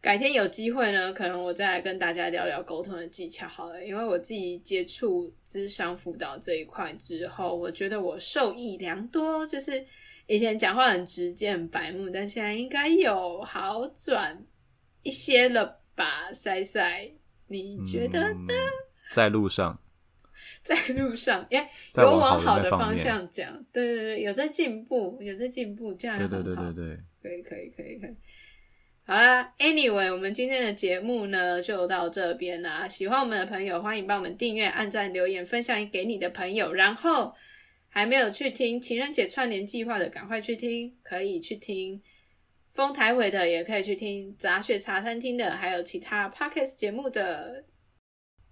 [0.00, 3.84] 改天有机会呢，可能我再来跟大家聊聊沟通的技巧好了。
[3.84, 9.46] 因为我自己接触智商辅导这一块之后，我觉得我受益良多。
[9.46, 9.84] 就是
[10.28, 14.44] 以前讲话很直接、很白目，但现在应该有好转
[15.02, 16.30] 一些了吧？
[16.32, 17.10] 塞塞，
[17.48, 18.52] 你觉得呢？
[18.52, 18.54] 嗯
[19.10, 19.80] 在路上，
[20.60, 26.42] 在路上， 耶，在有往好的的方向讲，对对对，有在进步，有在进步，这样也对。
[26.42, 28.14] 对对对，可以，可以，可以，可以。
[29.06, 32.86] 好啦，Anyway，我们今天的节目呢就到这边啦。
[32.86, 36.74] 喜欢我们的朋友，欢迎帮我们订阅、按赞、留言、分享给你的朋友。
[36.74, 37.34] 然后
[37.98, 42.00] 还没有去听情人节串联计划的，赶快去听，可以去听
[42.72, 47.64] 丰台伟的，也可以去听杂学茶餐厅的，还有其他 Podcast 节目的。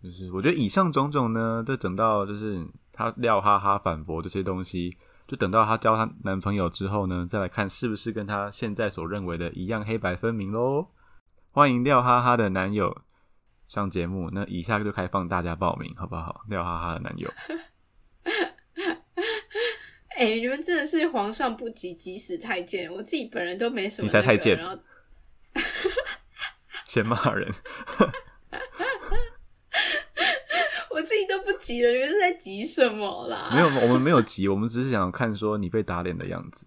[0.02, 4.96] 就是我觉得以上种种呢，就等到就是她廖哈哈反驳这些东西，
[5.28, 10.88] 就等到她交她男朋友之后呢，再来看是不是跟她现在所认为的一样黑白分明喽。
[11.52, 13.02] 欢迎廖哈哈的男友
[13.68, 16.40] 上节目，那以下就开放大家报名，好不好？
[16.48, 17.30] 廖哈哈的男友，
[20.16, 24.78] 哎、你们真的是皇上不急急死太监，我自己本人都没什么、你才太监然后
[26.88, 27.46] 先骂人，
[30.90, 33.50] 我自己都不急了，你们是在急什么啦？
[33.54, 36.66] 没有，我们没有急，我们只是想看说你被打脸的样子。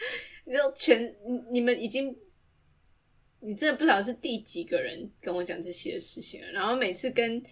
[0.44, 2.14] 你就全你你们已经，
[3.40, 6.52] 你真的不晓得是第几个人跟我讲这些事情了。
[6.52, 7.42] 然后每次跟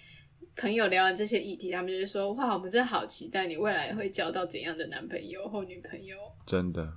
[0.59, 6.16] 朋友聊完这些议题，他们就是说：“哇，我们真的好期待你未来会交到怎样的男朋友或女朋友。
[6.44, 6.92] 真的，”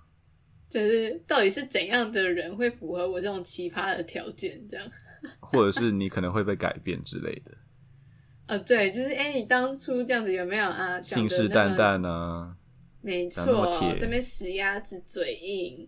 [0.68, 4.60] 就是到底是怎样的人会符合我这种奇葩的条件？
[4.68, 4.88] 这样，
[5.40, 7.52] 或者是你可能会被改变之类的，
[8.48, 11.00] 呃，对，就是哎、诶你当初这样子有没有啊？
[11.02, 12.56] 信誓旦旦啊，
[13.02, 15.88] 没错，铁这边死鸭子嘴硬，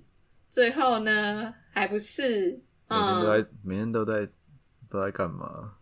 [0.50, 2.52] 最后呢还不是
[2.88, 4.30] 每天都嗯在，每天都在
[4.88, 5.78] 都在干嘛？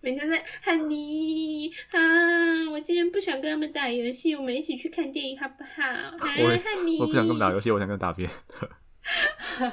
[0.00, 2.70] 每天在喊你啊！
[2.70, 5.82] 我今天不想跟他们打游戏，我们一起去看电影好不好？
[5.88, 9.72] 啊，我喊你，我不想跟他们打游戏，我想跟他打别人。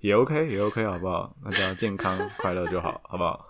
[0.00, 1.34] 也 OK，也 OK，好不好？
[1.44, 3.46] 大家健康快乐就好，好不好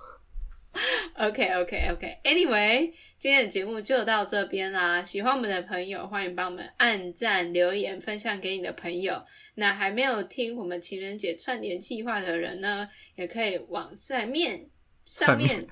[1.17, 2.19] ？OK OK OK。
[2.25, 5.03] Anyway，今天的节目就到这边啦。
[5.03, 9.23] 喜欢我们的朋友，欢迎帮我们按赞、留言、分享给你的朋友。
[9.57, 14.71] 那还没有听我们情人节串联计划的人呢，也可以往上面
[15.09, 15.67] 上面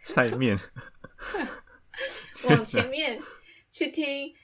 [0.00, 0.58] 晒面，
[2.44, 3.22] 往前面
[3.70, 4.34] 去听，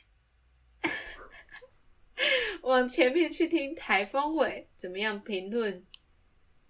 [2.60, 5.82] 往前面去听台风尾怎么样评论？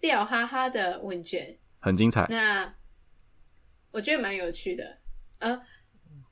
[0.01, 2.25] 廖哈哈的问卷，很精彩。
[2.31, 2.73] 那
[3.91, 5.01] 我觉得蛮有趣的，
[5.41, 5.61] 呃，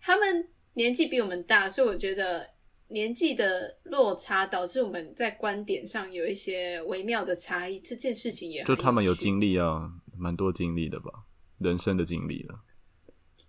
[0.01, 2.49] 他们年纪比我们大，所以我觉得
[2.89, 7.80] 年纪的落差导致我们在观点上有一些微妙的差异。
[7.80, 11.24] 这件事情也就他们有经经历啊，蛮多经历的吧，
[11.60, 12.64] 人生的经历了。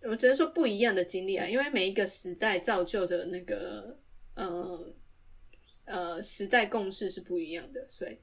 [0.03, 3.99] 我只能说不一样的经历啊，因为每一个时代造就的那个
[4.35, 4.95] 呃
[5.85, 8.19] 呃时代共识是不一样的，所以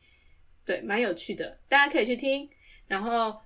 [0.66, 2.50] 对蛮有趣的，大家可以去听，
[2.88, 3.40] 然后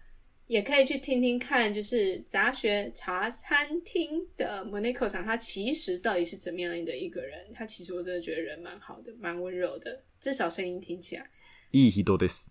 [0.47, 7.51] 也可以去听听看，就是杂学茶餐厅的 Monaco 厂，他其实到底是怎么样的一个人？
[7.53, 11.29] 他其实我真的觉得人蛮好的，蛮温柔的，至少声音听起来。
[11.71, 12.49] いい人です。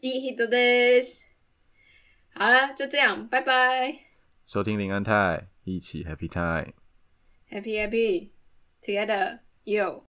[0.00, 1.23] いい人です。
[2.37, 3.97] 好了，就这样，拜拜
[4.45, 6.73] 收听林安泰，一起 Happy Time。
[7.49, 8.31] ，Happy Happy
[8.81, 10.03] Together，You。